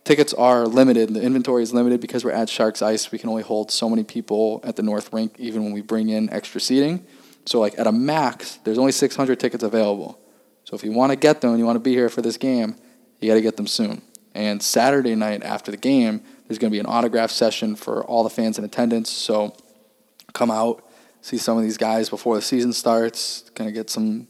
tickets 0.04 0.34
are 0.34 0.66
limited. 0.66 1.14
The 1.14 1.22
inventory 1.22 1.62
is 1.62 1.72
limited 1.72 2.02
because 2.02 2.26
we're 2.26 2.32
at 2.32 2.50
Sharks 2.50 2.82
Ice. 2.82 3.10
We 3.10 3.16
can 3.16 3.30
only 3.30 3.42
hold 3.42 3.70
so 3.70 3.88
many 3.88 4.04
people 4.04 4.60
at 4.64 4.76
the 4.76 4.82
North 4.82 5.14
Rink, 5.14 5.34
even 5.38 5.64
when 5.64 5.72
we 5.72 5.80
bring 5.80 6.10
in 6.10 6.28
extra 6.28 6.60
seating. 6.60 7.06
So, 7.46 7.60
like 7.60 7.78
at 7.78 7.86
a 7.86 7.92
max, 7.92 8.56
there's 8.64 8.78
only 8.78 8.92
600 8.92 9.40
tickets 9.40 9.62
available. 9.62 10.18
So, 10.64 10.76
if 10.76 10.84
you 10.84 10.92
want 10.92 11.10
to 11.10 11.16
get 11.16 11.40
them 11.40 11.50
and 11.50 11.58
you 11.58 11.66
want 11.66 11.76
to 11.76 11.80
be 11.80 11.92
here 11.92 12.08
for 12.08 12.22
this 12.22 12.36
game, 12.36 12.76
you 13.20 13.28
got 13.28 13.34
to 13.34 13.40
get 13.40 13.56
them 13.56 13.66
soon. 13.66 14.02
And 14.34 14.62
Saturday 14.62 15.14
night 15.14 15.42
after 15.42 15.70
the 15.70 15.76
game, 15.76 16.22
there's 16.46 16.58
going 16.58 16.70
to 16.70 16.74
be 16.74 16.80
an 16.80 16.86
autograph 16.86 17.30
session 17.30 17.76
for 17.76 18.04
all 18.04 18.24
the 18.24 18.30
fans 18.30 18.58
in 18.58 18.64
attendance. 18.64 19.10
So, 19.10 19.56
come 20.32 20.50
out, 20.50 20.86
see 21.20 21.38
some 21.38 21.56
of 21.56 21.62
these 21.62 21.76
guys 21.76 22.08
before 22.08 22.36
the 22.36 22.42
season 22.42 22.72
starts. 22.72 23.50
Kind 23.54 23.68
of 23.68 23.74
get 23.74 23.90
some 23.90 24.28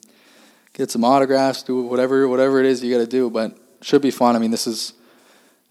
get 0.72 0.90
some 0.90 1.04
autographs, 1.04 1.62
do 1.62 1.82
whatever 1.82 2.26
whatever 2.28 2.60
it 2.60 2.66
is 2.66 2.82
you 2.82 2.92
got 2.92 3.04
to 3.04 3.10
do. 3.10 3.28
But 3.28 3.58
should 3.82 4.02
be 4.02 4.10
fun. 4.10 4.36
I 4.36 4.38
mean, 4.38 4.50
this 4.50 4.66
is 4.66 4.94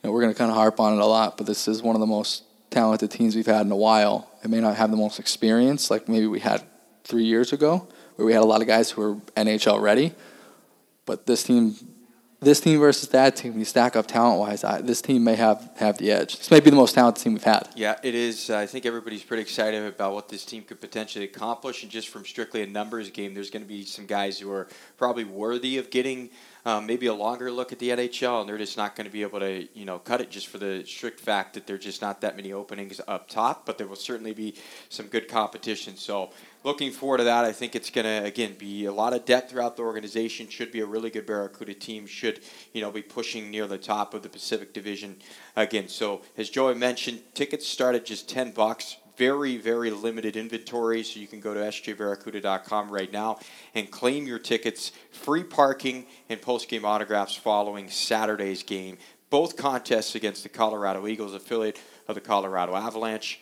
you 0.01 0.08
know, 0.08 0.13
we're 0.13 0.21
going 0.21 0.34
to 0.34 0.38
kind 0.38 0.51
of 0.51 0.58
harp 0.58 0.80
on 0.80 0.93
it 0.93 0.99
a 0.99 1.06
lot, 1.06 1.38
but 1.38 1.47
this 1.47 1.67
is 1.67 1.82
one 1.82 1.95
of 1.95 1.99
the 1.99 2.08
most 2.08 2.43
talented 2.69 3.12
teams 3.12 3.36
we've 3.36 3.45
had 3.45 3.65
in 3.65 3.71
a 3.71 3.77
while. 3.77 4.30
It 4.43 4.49
may 4.49 4.60
not 4.60 4.75
have 4.77 4.91
the 4.91 4.97
most 4.97 5.19
experience 5.19 5.91
like 5.91 6.10
maybe 6.10 6.27
we 6.27 6.39
had 6.39 6.63
three 7.03 7.23
years 7.23 7.53
ago, 7.53 7.87
where 8.15 8.25
we 8.25 8.33
had 8.33 8.41
a 8.41 8.45
lot 8.45 8.61
of 8.61 8.67
guys 8.67 8.91
who 8.91 9.01
were 9.01 9.15
NHL 9.35 9.81
ready. 9.81 10.13
But 11.05 11.25
this 11.25 11.43
team, 11.43 11.75
this 12.39 12.59
team 12.59 12.79
versus 12.79 13.09
that 13.09 13.35
team, 13.35 13.57
you 13.57 13.65
stack 13.65 13.95
up 13.95 14.07
talent 14.07 14.39
wise, 14.39 14.61
this 14.83 15.01
team 15.01 15.23
may 15.23 15.35
have, 15.35 15.71
have 15.77 15.97
the 15.97 16.11
edge. 16.11 16.37
This 16.37 16.49
may 16.49 16.59
be 16.59 16.69
the 16.69 16.75
most 16.75 16.93
talented 16.95 17.23
team 17.23 17.33
we've 17.33 17.43
had. 17.43 17.69
Yeah, 17.75 17.97
it 18.01 18.15
is. 18.15 18.49
I 18.49 18.65
think 18.65 18.85
everybody's 18.85 19.23
pretty 19.23 19.41
excited 19.41 19.83
about 19.85 20.13
what 20.13 20.29
this 20.29 20.45
team 20.45 20.63
could 20.63 20.81
potentially 20.81 21.25
accomplish. 21.25 21.83
And 21.83 21.91
just 21.91 22.09
from 22.09 22.25
strictly 22.25 22.61
a 22.61 22.67
numbers 22.67 23.09
game, 23.09 23.33
there's 23.33 23.49
going 23.49 23.63
to 23.63 23.67
be 23.67 23.83
some 23.83 24.05
guys 24.05 24.39
who 24.39 24.51
are 24.51 24.67
probably 24.97 25.23
worthy 25.23 25.77
of 25.77 25.89
getting 25.89 26.29
um, 26.65 26.85
maybe 26.85 27.07
a 27.07 27.13
longer 27.13 27.51
look 27.51 27.71
at 27.71 27.79
the 27.79 27.89
NHL, 27.89 28.41
and 28.41 28.49
they're 28.49 28.57
just 28.57 28.77
not 28.77 28.95
going 28.95 29.05
to 29.05 29.11
be 29.11 29.23
able 29.23 29.39
to, 29.39 29.67
you 29.73 29.85
know, 29.85 29.97
cut 29.99 30.21
it 30.21 30.29
just 30.29 30.47
for 30.47 30.59
the 30.59 30.83
strict 30.85 31.19
fact 31.19 31.55
that 31.55 31.65
there's 31.65 31.83
just 31.83 32.01
not 32.01 32.21
that 32.21 32.35
many 32.35 32.53
openings 32.53 33.01
up 33.07 33.27
top. 33.27 33.65
But 33.65 33.77
there 33.77 33.87
will 33.87 33.95
certainly 33.95 34.33
be 34.33 34.55
some 34.89 35.07
good 35.07 35.27
competition. 35.27 35.97
So 35.97 36.31
looking 36.63 36.91
forward 36.91 37.17
to 37.17 37.24
that. 37.26 37.45
I 37.45 37.52
think 37.52 37.76
it's 37.76 37.89
going 37.89 38.06
to 38.06 38.26
again 38.26 38.56
be 38.58 38.86
a 38.86 38.91
lot 38.91 39.13
of 39.13 39.26
depth 39.26 39.52
throughout 39.52 39.78
the 39.78 39.84
organization. 39.84 40.47
Should 40.50 40.71
be 40.71 40.82
a 40.82 40.86
really 40.86 41.10
good 41.10 41.26
Barracuda 41.26 41.74
team. 41.74 42.06
Should 42.08 42.41
you 42.74 42.82
know 42.82 42.91
be 42.91 43.02
pushing 43.02 43.50
near 43.50 43.67
the 43.67 43.78
top 43.78 44.13
of 44.13 44.24
the 44.24 44.30
Pacific 44.30 44.74
Division 44.74 45.17
again. 45.56 45.88
So 45.88 46.21
as 46.38 46.50
Joey 46.50 46.76
mentioned, 46.76 47.21
tickets 47.34 47.67
start 47.67 47.95
at 47.95 48.06
just 48.06 48.30
ten 48.30 48.52
bucks 48.52 48.97
very, 49.17 49.58
very 49.58 49.91
limited 49.91 50.36
inventory, 50.36 51.04
so 51.04 51.19
you 51.19 51.28
can 51.28 51.39
go 51.39 51.54
to 51.54 51.60
sjbarracuda.com 51.60 52.89
right 52.89 53.12
now 53.12 53.38
and 53.76 53.91
claim 53.91 54.26
your 54.26 54.39
tickets. 54.39 54.91
Free 55.12 55.43
parking 55.43 56.08
and 56.28 56.41
post-game 56.41 56.86
autographs 56.86 57.36
following 57.36 57.88
Saturday's 57.88 58.63
game. 58.63 58.97
Both 59.30 59.58
contests 59.58 60.15
against 60.15 60.41
the 60.41 60.50
Colorado 60.50 61.08
Eagles, 61.08 61.36
affiliate 61.36 61.80
of 62.08 62.15
the 62.15 62.21
Colorado 62.21 62.76
Avalanche. 62.76 63.39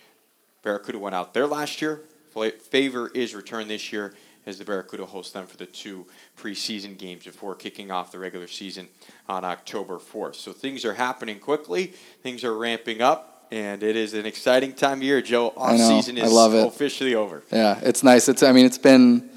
Barracuda 0.64 1.00
went 1.00 1.16
out 1.16 1.34
there 1.34 1.48
last 1.48 1.82
year. 1.82 2.02
Favor 2.32 3.10
is 3.14 3.36
returned 3.36 3.70
this 3.70 3.92
year 3.92 4.14
as 4.46 4.58
the 4.58 4.66
Barracuda 4.66 5.06
hosts 5.06 5.34
them 5.34 5.46
for 5.46 5.58
the 5.58 5.66
two 5.66 6.06
preseason 6.38 6.98
games 6.98 7.26
before 7.26 7.56
kicking 7.56 7.92
off 7.92 8.12
the 8.12 8.20
regular 8.20 8.48
season 8.48 8.88
on 9.28 9.44
October 9.46 9.98
4th. 9.98 10.36
So 10.36 10.52
things 10.52 10.86
are 10.86 10.94
happening 10.94 11.40
quickly, 11.40 11.94
things 12.24 12.44
are 12.44 12.58
ramping 12.58 13.02
up 13.02 13.48
and 13.52 13.82
it 13.82 13.96
is 13.96 14.14
an 14.14 14.26
exciting 14.26 14.74
time 14.74 15.00
of 15.00 15.04
year, 15.04 15.22
Joe. 15.22 15.54
Off 15.58 15.78
season 15.78 16.18
is 16.18 16.32
officially 16.32 17.16
over. 17.16 17.44
Yeah, 17.52 17.80
it's 17.82 18.04
nice. 18.04 18.30
It's 18.30 18.44
I 18.44 18.52
mean, 18.52 18.66
it's 18.66 18.78
been 18.78 19.30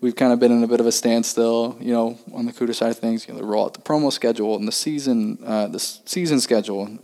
we've 0.00 0.16
kind 0.16 0.32
of 0.32 0.40
been 0.40 0.52
in 0.52 0.62
a 0.64 0.66
bit 0.66 0.80
of 0.80 0.86
a 0.86 0.92
standstill, 0.92 1.76
you 1.80 1.92
know, 1.92 2.18
on 2.34 2.44
the 2.44 2.52
CUDA 2.52 2.74
side 2.74 2.90
of 2.90 2.98
things. 2.98 3.26
You 3.26 3.34
know, 3.34 3.40
they 3.40 3.46
roll 3.46 3.64
out 3.64 3.74
the 3.74 3.80
promo 3.80 4.12
schedule 4.12 4.56
and 4.56 4.66
the 4.66 4.72
season, 4.72 5.38
uh, 5.44 5.68
the 5.68 5.78
season 5.78 6.40
schedule, 6.40 6.98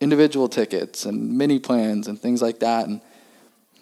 individual 0.00 0.48
tickets 0.48 1.06
and 1.06 1.36
mini 1.36 1.58
plans 1.58 2.06
and 2.06 2.20
things 2.20 2.42
like 2.42 2.60
that. 2.60 2.86
And 2.86 3.00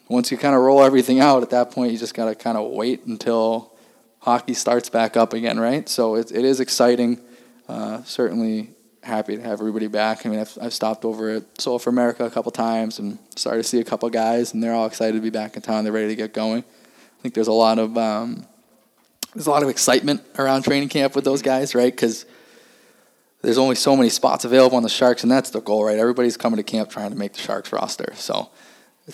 once 0.09 0.31
you 0.31 0.39
kind 0.39 0.55
of 0.55 0.63
roll 0.63 0.83
everything 0.83 1.21
out, 1.21 1.43
at 1.43 1.51
that 1.51 1.71
point, 1.71 1.93
you 1.93 1.99
just 1.99 2.15
got 2.15 2.27
to 2.27 2.35
kind 2.35 2.57
of 2.57 2.71
wait 2.71 3.05
until 3.07 3.73
hockey 4.21 4.55
starts 4.55 4.89
back 4.89 5.17
up 5.17 5.33
again, 5.33 5.59
right? 5.59 5.89
So 5.89 6.17
it, 6.17 6.31
it 6.33 6.45
is 6.45 6.61
exciting. 6.61 7.21
Uh, 7.69 8.03
certainly 8.05 8.71
happy 9.03 9.37
to 9.37 9.43
have 9.43 9.61
everybody 9.61 9.87
back. 9.87 10.27
I 10.27 10.29
mean, 10.29 10.41
I've, 10.41 10.59
I've 10.61 10.75
stopped 10.75 11.05
over 11.05 11.31
at 11.31 11.61
Solar 11.61 11.79
for 11.79 11.91
America 11.91 12.25
a 12.25 12.31
couple 12.31 12.51
times 12.53 12.99
and 12.99 13.19
started 13.37 13.63
to 13.63 13.69
see 13.69 13.81
a 13.81 13.85
couple 13.85 14.09
guys, 14.11 14.53
and 14.53 14.63
they're 14.63 14.75
all 14.75 14.87
excited 14.87 15.15
to 15.15 15.23
be 15.23 15.31
back 15.31 15.57
in 15.57 15.63
town. 15.63 15.85
They're 15.85 15.93
ready 15.93 16.09
to 16.09 16.17
get 16.17 16.35
going. 16.35 16.63
I 16.63 17.23
think 17.23 17.35
there's 17.35 17.47
a 17.49 17.53
lot 17.53 17.79
of 17.79 17.97
um, 17.97 18.47
there's 19.35 19.47
a 19.47 19.51
lot 19.51 19.63
of 19.63 19.69
excitement 19.69 20.23
around 20.39 20.63
training 20.63 20.89
camp 20.89 21.15
with 21.15 21.25
those 21.25 21.43
guys, 21.43 21.75
right? 21.75 21.93
Because 21.93 22.27
there's 23.43 23.59
only 23.59 23.75
so 23.75 23.97
many 23.97 24.09
spots 24.09 24.45
available 24.45 24.77
on 24.77 24.83
the 24.83 24.89
Sharks, 24.89 25.23
and 25.23 25.31
that's 25.31 25.51
the 25.51 25.61
goal, 25.61 25.85
right? 25.85 25.99
Everybody's 25.99 26.37
coming 26.37 26.57
to 26.57 26.63
camp 26.63 26.91
trying 26.91 27.11
to 27.11 27.17
make 27.17 27.35
the 27.35 27.39
Sharks 27.39 27.73
roster. 27.73 28.13
So, 28.15 28.49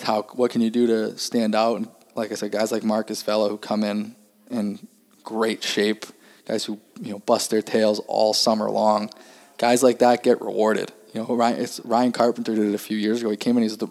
how 0.01 0.23
what 0.33 0.51
can 0.51 0.61
you 0.61 0.69
do 0.69 0.87
to 0.87 1.17
stand 1.17 1.53
out? 1.55 1.77
And 1.77 1.89
like 2.15 2.31
I 2.31 2.35
said, 2.35 2.51
guys 2.51 2.71
like 2.71 2.83
Marcus 2.83 3.21
Vela 3.21 3.49
who 3.49 3.57
come 3.57 3.83
in 3.83 4.15
in 4.49 4.87
great 5.23 5.63
shape, 5.63 6.05
guys 6.45 6.65
who 6.65 6.79
you 6.99 7.11
know 7.11 7.19
bust 7.19 7.51
their 7.51 7.61
tails 7.61 7.99
all 8.07 8.33
summer 8.33 8.69
long 8.69 9.09
guys 9.57 9.81
like 9.83 9.99
that 9.99 10.23
get 10.23 10.41
rewarded. 10.41 10.91
You 11.13 11.21
know, 11.21 11.35
Ryan, 11.35 11.67
Ryan 11.83 12.11
Carpenter 12.11 12.55
did 12.55 12.67
it 12.67 12.75
a 12.75 12.79
few 12.79 12.97
years 12.97 13.21
ago. 13.21 13.29
He 13.29 13.37
came 13.37 13.55
in, 13.57 13.63
he's 13.63 13.77
the 13.77 13.87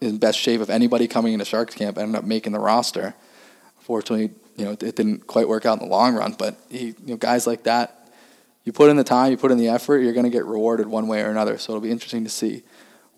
in 0.00 0.18
best 0.18 0.38
shape 0.38 0.60
of 0.60 0.70
anybody 0.70 1.06
coming 1.06 1.32
into 1.32 1.44
Sharks 1.44 1.74
camp. 1.74 1.96
Ended 1.96 2.16
up 2.16 2.24
making 2.24 2.52
the 2.52 2.58
roster. 2.58 3.14
Unfortunately, 3.78 4.34
you 4.56 4.64
know, 4.64 4.72
it 4.72 4.78
didn't 4.78 5.26
quite 5.26 5.48
work 5.48 5.64
out 5.64 5.80
in 5.80 5.88
the 5.88 5.90
long 5.90 6.14
run. 6.14 6.34
But 6.38 6.58
he, 6.68 6.88
you 6.88 6.94
know, 7.06 7.16
guys 7.16 7.46
like 7.46 7.62
that, 7.64 8.10
you 8.64 8.72
put 8.72 8.90
in 8.90 8.96
the 8.96 9.04
time, 9.04 9.30
you 9.30 9.38
put 9.38 9.50
in 9.50 9.58
the 9.58 9.68
effort, 9.68 9.98
you're 9.98 10.12
going 10.12 10.24
to 10.24 10.30
get 10.30 10.44
rewarded 10.44 10.86
one 10.86 11.08
way 11.08 11.22
or 11.22 11.30
another. 11.30 11.56
So 11.56 11.72
it'll 11.72 11.82
be 11.82 11.90
interesting 11.90 12.24
to 12.24 12.30
see 12.30 12.62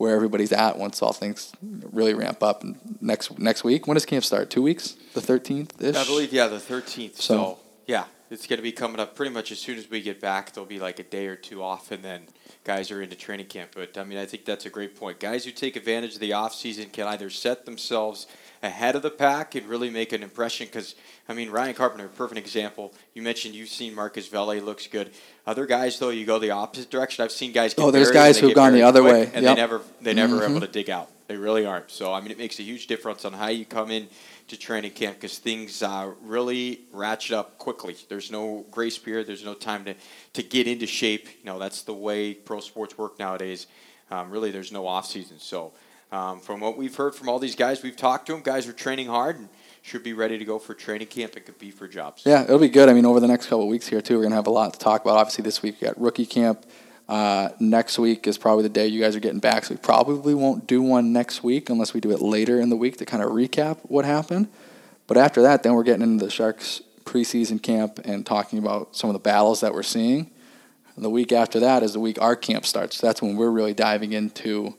where 0.03 0.13
everybody's 0.13 0.51
at 0.51 0.77
once 0.77 1.01
all 1.01 1.13
things 1.13 1.53
really 1.61 2.13
ramp 2.13 2.43
up. 2.43 2.61
And 2.61 2.77
next 2.99 3.39
next 3.39 3.63
week, 3.63 3.87
when 3.87 3.95
does 3.95 4.05
camp 4.05 4.25
start? 4.25 4.49
Two 4.49 4.61
weeks, 4.61 4.97
the 5.13 5.21
thirteenth 5.21 5.81
ish. 5.81 5.95
I 5.95 6.03
believe, 6.03 6.33
yeah, 6.33 6.47
the 6.47 6.59
thirteenth. 6.59 7.21
So, 7.21 7.33
so 7.33 7.59
yeah, 7.87 8.05
it's 8.29 8.45
going 8.45 8.57
to 8.57 8.63
be 8.63 8.73
coming 8.73 8.99
up 8.99 9.15
pretty 9.15 9.31
much 9.31 9.51
as 9.51 9.59
soon 9.59 9.77
as 9.77 9.89
we 9.89 10.01
get 10.01 10.19
back. 10.19 10.51
There'll 10.51 10.67
be 10.67 10.79
like 10.79 10.99
a 10.99 11.03
day 11.03 11.27
or 11.27 11.37
two 11.37 11.63
off, 11.63 11.91
and 11.91 12.03
then 12.03 12.23
guys 12.65 12.91
are 12.91 13.01
into 13.01 13.15
training 13.15 13.47
camp. 13.47 13.71
But 13.75 13.97
I 13.97 14.03
mean, 14.03 14.17
I 14.17 14.25
think 14.25 14.43
that's 14.43 14.65
a 14.65 14.69
great 14.69 14.99
point. 14.99 15.21
Guys 15.21 15.45
who 15.45 15.51
take 15.51 15.77
advantage 15.77 16.15
of 16.15 16.19
the 16.19 16.33
off 16.33 16.53
season 16.53 16.89
can 16.89 17.07
either 17.07 17.29
set 17.29 17.65
themselves 17.65 18.27
ahead 18.63 18.95
of 18.95 19.03
the 19.03 19.11
pack 19.11 19.53
and 19.53 19.67
really 19.67 19.91
make 19.91 20.13
an 20.13 20.23
impression. 20.23 20.65
Because 20.65 20.95
I 21.29 21.33
mean, 21.33 21.51
Ryan 21.51 21.75
Carpenter, 21.75 22.07
perfect 22.07 22.39
example. 22.39 22.93
You 23.13 23.21
mentioned 23.21 23.53
you've 23.53 23.69
seen 23.69 23.93
Marcus 23.93 24.27
Vela 24.27 24.55
looks 24.55 24.87
good. 24.87 25.11
Other 25.45 25.67
guys 25.67 25.99
though, 25.99 26.09
you 26.09 26.25
go 26.25 26.39
the 26.39 26.51
opposite 26.51 26.89
direction. 26.89 27.23
I've 27.23 27.31
seen 27.31 27.51
guys. 27.51 27.75
Go. 27.75 27.87
Oh, 27.87 27.91
there's 27.91 28.11
guys 28.11 28.39
who've 28.39 28.55
gone 28.55 28.73
the 28.73 28.83
other 28.83 29.03
way, 29.03 29.29
and 29.33 29.43
yep. 29.43 29.55
they 29.55 29.61
never 29.61 29.81
they 30.01 30.13
never 30.15 30.39
mm-hmm. 30.39 30.51
able 30.51 30.61
to 30.61 30.71
dig 30.71 30.89
out. 30.89 31.09
They 31.27 31.37
really 31.37 31.65
aren't. 31.65 31.91
So 31.91 32.13
I 32.13 32.21
mean, 32.21 32.31
it 32.31 32.37
makes 32.37 32.59
a 32.59 32.63
huge 32.63 32.87
difference 32.87 33.25
on 33.25 33.33
how 33.33 33.49
you 33.49 33.65
come 33.65 33.91
in 33.91 34.07
to 34.47 34.57
training 34.57 34.91
camp 34.91 35.15
because 35.15 35.37
things 35.37 35.81
uh, 35.81 36.11
really 36.21 36.81
ratchet 36.91 37.33
up 37.33 37.57
quickly. 37.57 37.95
There's 38.09 38.31
no 38.31 38.65
grace 38.71 38.97
period. 38.97 39.27
There's 39.27 39.45
no 39.45 39.53
time 39.53 39.85
to, 39.85 39.95
to 40.33 40.43
get 40.43 40.67
into 40.67 40.85
shape. 40.85 41.27
You 41.39 41.45
know, 41.45 41.59
that's 41.59 41.83
the 41.83 41.93
way 41.93 42.33
pro 42.33 42.59
sports 42.59 42.97
work 42.97 43.19
nowadays. 43.19 43.67
Um, 44.11 44.29
really, 44.29 44.51
there's 44.51 44.71
no 44.71 44.85
off 44.85 45.05
season. 45.05 45.39
So, 45.39 45.71
um, 46.13 46.39
from 46.39 46.59
what 46.59 46.77
we've 46.77 46.95
heard 46.95 47.15
from 47.15 47.27
all 47.27 47.39
these 47.39 47.55
guys, 47.55 47.81
we've 47.81 47.97
talked 47.97 48.27
to 48.27 48.33
them. 48.33 48.41
Guys 48.41 48.67
are 48.67 48.73
training 48.73 49.07
hard 49.07 49.37
and 49.37 49.49
should 49.81 50.03
be 50.03 50.13
ready 50.13 50.37
to 50.37 50.45
go 50.45 50.59
for 50.59 50.75
training 50.75 51.07
camp 51.07 51.35
and 51.35 51.43
compete 51.43 51.73
for 51.73 51.87
jobs. 51.87 52.21
Yeah, 52.23 52.43
it'll 52.43 52.59
be 52.59 52.69
good. 52.69 52.87
I 52.87 52.93
mean, 52.93 53.05
over 53.05 53.19
the 53.19 53.27
next 53.27 53.47
couple 53.47 53.63
of 53.63 53.69
weeks 53.69 53.87
here 53.87 53.99
too, 53.99 54.17
we're 54.17 54.23
gonna 54.23 54.35
have 54.35 54.47
a 54.47 54.51
lot 54.51 54.73
to 54.73 54.79
talk 54.79 55.01
about. 55.01 55.17
Obviously, 55.17 55.43
this 55.43 55.63
week 55.63 55.81
we 55.81 55.87
got 55.87 55.99
rookie 55.99 56.27
camp. 56.27 56.65
Uh, 57.09 57.49
next 57.59 57.97
week 57.97 58.27
is 58.27 58.37
probably 58.37 58.63
the 58.63 58.69
day 58.69 58.87
you 58.87 59.01
guys 59.01 59.15
are 59.15 59.19
getting 59.19 59.39
back, 59.39 59.65
so 59.65 59.73
we 59.73 59.79
probably 59.79 60.33
won't 60.33 60.67
do 60.67 60.81
one 60.81 61.11
next 61.11 61.43
week 61.43 61.69
unless 61.69 61.93
we 61.93 61.99
do 61.99 62.11
it 62.11 62.21
later 62.21 62.61
in 62.61 62.69
the 62.69 62.77
week 62.77 62.97
to 62.97 63.05
kind 63.05 63.23
of 63.23 63.31
recap 63.31 63.79
what 63.83 64.05
happened. 64.05 64.47
But 65.07 65.17
after 65.17 65.41
that, 65.41 65.63
then 65.63 65.73
we're 65.73 65.83
getting 65.83 66.03
into 66.03 66.23
the 66.23 66.31
Sharks 66.31 66.81
preseason 67.03 67.61
camp 67.61 67.99
and 68.05 68.25
talking 68.25 68.59
about 68.59 68.95
some 68.95 69.09
of 69.09 69.13
the 69.13 69.19
battles 69.19 69.61
that 69.61 69.73
we're 69.73 69.83
seeing. 69.83 70.29
And 70.95 71.03
the 71.03 71.09
week 71.09 71.31
after 71.31 71.59
that 71.59 71.83
is 71.83 71.93
the 71.93 71.99
week 71.99 72.21
our 72.21 72.35
camp 72.35 72.65
starts. 72.65 73.01
That's 73.01 73.21
when 73.21 73.35
we're 73.35 73.49
really 73.49 73.73
diving 73.73 74.13
into 74.13 74.77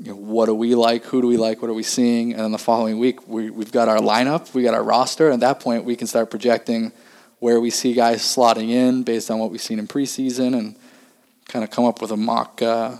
you 0.00 0.12
know, 0.12 0.16
what 0.16 0.46
do 0.46 0.54
we 0.54 0.74
like, 0.74 1.04
who 1.04 1.20
do 1.20 1.28
we 1.28 1.36
like, 1.36 1.62
what 1.62 1.70
are 1.70 1.74
we 1.74 1.82
seeing, 1.82 2.32
and 2.32 2.40
then 2.40 2.52
the 2.52 2.58
following 2.58 2.98
week 2.98 3.28
we, 3.28 3.50
we've 3.50 3.72
got 3.72 3.88
our 3.88 3.98
lineup, 3.98 4.52
we 4.54 4.62
got 4.62 4.74
our 4.74 4.82
roster, 4.82 5.26
and 5.26 5.34
at 5.34 5.40
that 5.40 5.60
point 5.60 5.84
we 5.84 5.94
can 5.94 6.06
start 6.06 6.30
projecting 6.30 6.90
where 7.38 7.60
we 7.60 7.70
see 7.70 7.92
guys 7.92 8.22
slotting 8.22 8.70
in 8.70 9.02
based 9.02 9.30
on 9.30 9.38
what 9.38 9.50
we've 9.50 9.62
seen 9.62 9.78
in 9.78 9.86
preseason 9.86 10.56
and– 10.58 10.76
kind 11.50 11.64
of 11.64 11.70
come 11.70 11.84
up 11.84 12.00
with 12.00 12.12
a 12.12 12.16
mock 12.16 12.62
uh, 12.62 12.96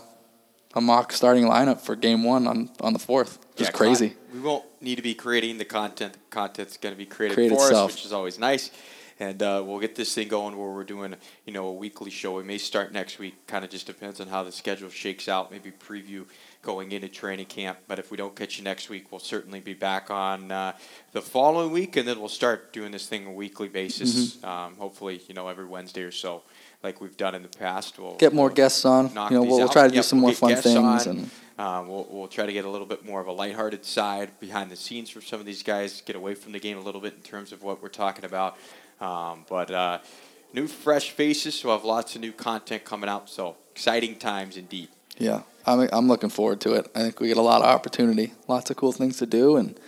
a 0.74 0.80
mock 0.80 1.12
starting 1.12 1.44
lineup 1.44 1.80
for 1.80 1.96
game 1.96 2.22
one 2.22 2.46
on, 2.46 2.70
on 2.80 2.92
the 2.92 2.98
fourth. 2.98 3.38
Just 3.56 3.70
yeah, 3.70 3.76
crazy. 3.76 4.10
Con- 4.10 4.18
we 4.34 4.40
won't 4.40 4.64
need 4.80 4.96
to 4.96 5.02
be 5.02 5.14
creating 5.14 5.58
the 5.58 5.64
content. 5.64 6.12
The 6.12 6.18
content's 6.30 6.76
going 6.76 6.94
to 6.94 6.98
be 6.98 7.06
created 7.06 7.34
Create 7.34 7.50
for 7.50 7.66
itself. 7.66 7.90
us, 7.90 7.96
which 7.96 8.04
is 8.04 8.12
always 8.12 8.38
nice. 8.38 8.70
And 9.20 9.42
uh, 9.42 9.62
we'll 9.64 9.78
get 9.78 9.94
this 9.94 10.14
thing 10.14 10.28
going 10.28 10.56
where 10.56 10.70
we're 10.70 10.82
doing 10.82 11.14
you 11.46 11.52
know 11.52 11.66
a 11.66 11.72
weekly 11.72 12.10
show. 12.10 12.36
We 12.36 12.42
may 12.42 12.58
start 12.58 12.92
next 12.92 13.18
week. 13.18 13.46
Kind 13.46 13.64
of 13.64 13.70
just 13.70 13.86
depends 13.86 14.20
on 14.20 14.26
how 14.26 14.42
the 14.42 14.50
schedule 14.50 14.88
shakes 14.88 15.28
out. 15.28 15.52
Maybe 15.52 15.70
preview 15.70 16.24
going 16.62 16.92
into 16.92 17.08
training 17.08 17.46
camp. 17.46 17.78
But 17.86 17.98
if 17.98 18.10
we 18.10 18.16
don't 18.16 18.34
catch 18.34 18.58
you 18.58 18.64
next 18.64 18.88
week, 18.88 19.12
we'll 19.12 19.20
certainly 19.20 19.60
be 19.60 19.74
back 19.74 20.10
on 20.10 20.50
uh, 20.50 20.72
the 21.12 21.22
following 21.22 21.70
week, 21.70 21.96
and 21.96 22.08
then 22.08 22.18
we'll 22.18 22.28
start 22.28 22.72
doing 22.72 22.92
this 22.92 23.06
thing 23.06 23.26
on 23.26 23.32
a 23.32 23.34
weekly 23.34 23.68
basis. 23.68 24.36
Mm-hmm. 24.36 24.46
Um, 24.46 24.76
hopefully, 24.76 25.20
you 25.28 25.34
know, 25.34 25.48
every 25.48 25.66
Wednesday 25.66 26.02
or 26.02 26.12
so, 26.12 26.42
like 26.82 27.00
we've 27.00 27.16
done 27.16 27.34
in 27.34 27.42
the 27.42 27.48
past. 27.48 27.98
We'll 27.98 28.16
get 28.16 28.32
more 28.32 28.46
we'll 28.46 28.54
guests 28.54 28.84
on. 28.86 29.08
You 29.08 29.14
know, 29.14 29.42
we'll, 29.42 29.58
we'll, 29.58 29.68
try 29.68 29.84
to 29.84 29.90
do 29.90 29.96
yep, 29.96 30.04
some 30.04 30.18
more 30.18 30.32
fun 30.32 30.56
things 30.56 31.06
on. 31.06 31.08
and. 31.08 31.30
Um, 31.58 31.88
we'll, 31.88 32.06
we'll 32.08 32.26
try 32.26 32.46
to 32.46 32.54
get 32.54 32.64
a 32.64 32.70
little 32.70 32.86
bit 32.86 33.04
more 33.04 33.20
of 33.20 33.26
a 33.26 33.32
lighthearted 33.32 33.84
side 33.84 34.30
behind 34.40 34.70
the 34.70 34.76
scenes 34.76 35.10
for 35.10 35.20
some 35.20 35.40
of 35.40 35.44
these 35.44 35.62
guys, 35.62 36.00
get 36.00 36.16
away 36.16 36.34
from 36.34 36.52
the 36.52 36.58
game 36.58 36.78
a 36.78 36.80
little 36.80 37.02
bit 37.02 37.12
in 37.12 37.20
terms 37.20 37.52
of 37.52 37.62
what 37.62 37.82
we're 37.82 37.90
talking 37.90 38.24
about. 38.24 38.56
Um, 39.00 39.44
but 39.48 39.70
uh, 39.70 39.98
new, 40.52 40.66
fresh 40.66 41.10
faces, 41.10 41.54
so 41.54 41.70
I 41.70 41.72
have 41.72 41.84
lots 41.84 42.14
of 42.14 42.20
new 42.20 42.32
content 42.32 42.84
coming 42.84 43.08
out. 43.08 43.30
So 43.30 43.56
exciting 43.72 44.16
times 44.16 44.56
indeed. 44.56 44.88
Yeah, 45.16 45.42
I'm, 45.66 45.88
I'm 45.92 46.08
looking 46.08 46.30
forward 46.30 46.60
to 46.62 46.74
it. 46.74 46.90
I 46.94 47.00
think 47.00 47.20
we 47.20 47.28
get 47.28 47.36
a 47.36 47.42
lot 47.42 47.62
of 47.62 47.68
opportunity, 47.68 48.32
lots 48.48 48.70
of 48.70 48.76
cool 48.76 48.92
things 48.92 49.18
to 49.18 49.26
do, 49.26 49.56
and 49.56 49.78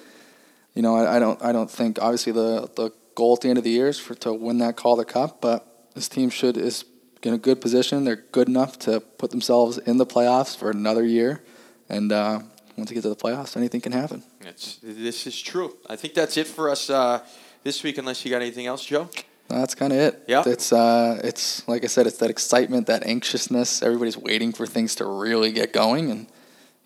you 0.74 0.82
know, 0.82 0.96
I, 0.96 1.16
I 1.16 1.18
don't 1.18 1.42
I 1.42 1.52
don't 1.52 1.70
think 1.70 1.98
obviously 2.00 2.32
the 2.32 2.70
the 2.76 2.90
goal 3.14 3.34
at 3.34 3.42
the 3.42 3.48
end 3.48 3.58
of 3.58 3.64
the 3.64 3.70
year 3.70 3.88
is 3.88 3.98
for 3.98 4.14
to 4.16 4.32
win 4.32 4.58
that 4.58 4.76
Calder 4.76 5.04
Cup, 5.04 5.40
but 5.40 5.90
this 5.94 6.08
team 6.08 6.30
should 6.30 6.56
is 6.56 6.84
in 7.22 7.34
a 7.34 7.38
good 7.38 7.60
position. 7.60 8.04
They're 8.04 8.24
good 8.32 8.48
enough 8.48 8.78
to 8.80 9.00
put 9.00 9.30
themselves 9.30 9.78
in 9.78 9.98
the 9.98 10.06
playoffs 10.06 10.56
for 10.56 10.70
another 10.70 11.04
year, 11.04 11.42
and 11.88 12.12
uh, 12.12 12.40
once 12.76 12.90
you 12.90 12.94
get 12.94 13.02
to 13.02 13.08
the 13.08 13.16
playoffs, 13.16 13.56
anything 13.56 13.80
can 13.80 13.92
happen. 13.92 14.22
It's, 14.40 14.78
this 14.82 15.26
is 15.26 15.40
true. 15.40 15.76
I 15.88 15.96
think 15.96 16.14
that's 16.14 16.36
it 16.36 16.46
for 16.46 16.70
us 16.70 16.90
uh, 16.90 17.24
this 17.62 17.82
week. 17.82 17.98
Unless 17.98 18.24
you 18.24 18.30
got 18.30 18.42
anything 18.42 18.66
else, 18.66 18.84
Joe. 18.84 19.08
That's 19.48 19.74
kind 19.74 19.92
of 19.92 19.98
it. 19.98 20.24
Yeah. 20.26 20.42
It's 20.46 20.72
uh, 20.72 21.20
it's 21.22 21.66
like 21.68 21.84
I 21.84 21.86
said, 21.86 22.06
it's 22.06 22.18
that 22.18 22.30
excitement, 22.30 22.86
that 22.86 23.04
anxiousness. 23.04 23.82
Everybody's 23.82 24.16
waiting 24.16 24.52
for 24.52 24.66
things 24.66 24.94
to 24.96 25.04
really 25.04 25.52
get 25.52 25.72
going, 25.72 26.10
and 26.10 26.26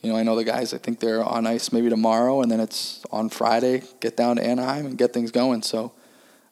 you 0.03 0.13
know, 0.13 0.19
I 0.19 0.23
know 0.23 0.37
the 0.37 0.45
guys. 0.45 0.75
I 0.75 0.79
think 0.79 1.01
they're 1.01 1.23
on 1.23 1.47
ice 1.47 1.73
maybe 1.73 1.89
tomorrow, 1.89 2.43
and 2.43 2.51
then 2.51 2.61
it's 2.61 3.05
on 3.11 3.29
Friday. 3.29 3.83
Get 4.01 4.17
down 4.17 4.37
to 4.37 4.45
Anaheim 4.45 4.87
and 4.87 4.99
get 4.99 5.13
things 5.13 5.31
going. 5.31 5.63
So 5.63 5.93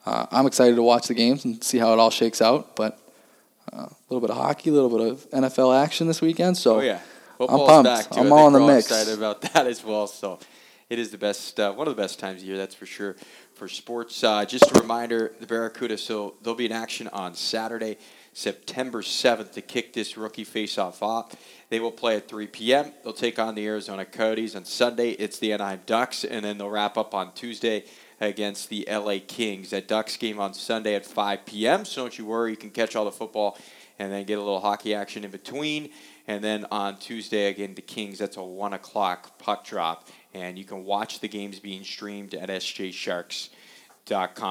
uh, 0.07 0.27
I'm 0.31 0.47
excited 0.47 0.77
to 0.77 0.83
watch 0.83 1.09
the 1.09 1.15
games 1.15 1.45
and 1.45 1.63
see 1.63 1.79
how 1.79 1.93
it 1.93 1.99
all 1.99 2.11
shakes 2.11 2.41
out. 2.41 2.77
But 2.77 2.99
uh, 3.73 3.87
a 3.87 3.97
little 4.09 4.21
bit 4.21 4.31
of 4.31 4.37
hockey, 4.37 4.71
a 4.71 4.73
little 4.73 4.91
bit 4.91 5.01
of 5.01 5.31
NFL 5.31 5.83
action 5.83 6.07
this 6.07 6.23
weekend. 6.23 6.57
So 6.57 6.77
oh, 6.77 6.81
yeah. 6.81 7.01
Football's 7.39 7.71
I'm 7.71 7.85
pumped. 7.85 8.17
I'm 8.17 8.33
all 8.33 8.47
in 8.47 8.53
the 8.53 8.61
mix. 8.61 8.87
Excited 8.87 9.19
about 9.19 9.41
that 9.53 9.67
as 9.67 9.85
well. 9.85 10.07
So 10.07 10.39
it 10.89 10.99
is 10.99 11.11
the 11.11 11.19
best, 11.19 11.59
uh, 11.59 11.73
one 11.73 11.89
of 11.89 11.97
the 11.97 12.01
best 12.01 12.19
times 12.21 12.43
of 12.43 12.49
year, 12.49 12.57
that's 12.57 12.75
for 12.75 12.87
sure 12.87 13.17
for 13.55 13.69
sports. 13.69 14.23
Uh, 14.25 14.45
just 14.45 14.71
a 14.75 14.81
reminder, 14.81 15.33
the 15.40 15.47
Barracuda, 15.47 15.97
so 15.97 16.35
they'll 16.43 16.55
be 16.55 16.67
in 16.67 16.73
action 16.73 17.09
on 17.09 17.35
Saturday, 17.35 17.97
September 18.33 19.01
7th 19.01 19.53
to 19.53 19.62
kick 19.62 19.93
this 19.93 20.17
rookie 20.17 20.45
face-off 20.45 21.03
off. 21.03 21.37
They 21.71 21.79
will 21.81 21.93
play 21.93 22.17
at 22.17 22.29
3 22.29 22.49
p.m. 22.49 22.93
They'll 23.03 23.12
take 23.12 23.38
on 23.38 23.55
the 23.55 23.67
Arizona 23.67 24.05
Coyotes. 24.05 24.57
On 24.57 24.64
Sunday, 24.64 25.11
it's 25.11 25.38
the 25.38 25.53
Anaheim 25.53 25.83
Ducks, 25.87 26.25
and 26.25 26.45
then 26.45 26.59
they'll 26.59 26.71
wrap 26.71 26.97
up 26.99 27.14
on 27.14 27.33
Tuesday 27.33 27.85
against 28.20 28.68
the 28.68 28.87
LA 28.90 29.16
Kings. 29.27 29.70
That 29.70 29.88
Ducks 29.88 30.16
game 30.16 30.38
on 30.38 30.55
Sunday 30.55 30.94
at 30.94 31.05
5 31.07 31.46
p.m., 31.46 31.85
so 31.85 32.03
don't 32.03 32.18
you 32.18 32.27
worry, 32.27 32.50
you 32.50 32.57
can 32.57 32.70
catch 32.70 32.96
all 32.96 33.05
the 33.05 33.12
football 33.12 33.59
and 33.98 34.12
then 34.12 34.24
get 34.24 34.38
a 34.38 34.42
little 34.42 34.61
hockey 34.61 34.94
action 34.94 35.24
in 35.24 35.31
between. 35.31 35.90
And 36.27 36.42
then 36.42 36.66
on 36.70 36.98
Tuesday, 36.98 37.48
again, 37.48 37.74
the 37.74 37.83
Kings, 37.83 38.18
that's 38.18 38.37
a 38.37 38.42
1 38.42 38.72
o'clock 38.72 39.38
puck 39.38 39.64
drop 39.64 40.09
and 40.35 40.59
you 40.59 40.64
can 40.64 40.85
watch 40.85 41.20
the 41.20 41.29
games 41.29 41.61
being 41.61 41.85
streamed 41.85 42.35
at 42.35 42.48
sjsharks.com. 42.50 43.50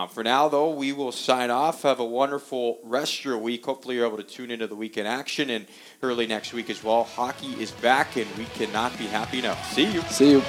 For 0.09 0.23
now, 0.23 0.47
though, 0.47 0.71
we 0.71 0.93
will 0.93 1.11
sign 1.11 1.51
off. 1.51 1.83
Have 1.83 1.99
a 1.99 2.05
wonderful 2.05 2.79
rest 2.83 3.19
of 3.19 3.25
your 3.25 3.37
week. 3.37 3.65
Hopefully, 3.65 3.97
you're 3.97 4.07
able 4.07 4.17
to 4.17 4.23
tune 4.23 4.49
into 4.49 4.65
the 4.65 4.75
weekend 4.75 5.07
action 5.07 5.49
and 5.49 5.67
early 6.01 6.25
next 6.25 6.53
week 6.53 6.69
as 6.69 6.83
well. 6.83 7.03
Hockey 7.03 7.61
is 7.61 7.71
back, 7.71 8.15
and 8.15 8.27
we 8.37 8.45
cannot 8.45 8.97
be 8.97 9.05
happy 9.05 9.39
enough. 9.39 9.73
See 9.73 9.91
you. 9.91 10.01
See 10.03 10.31
you. 10.31 10.41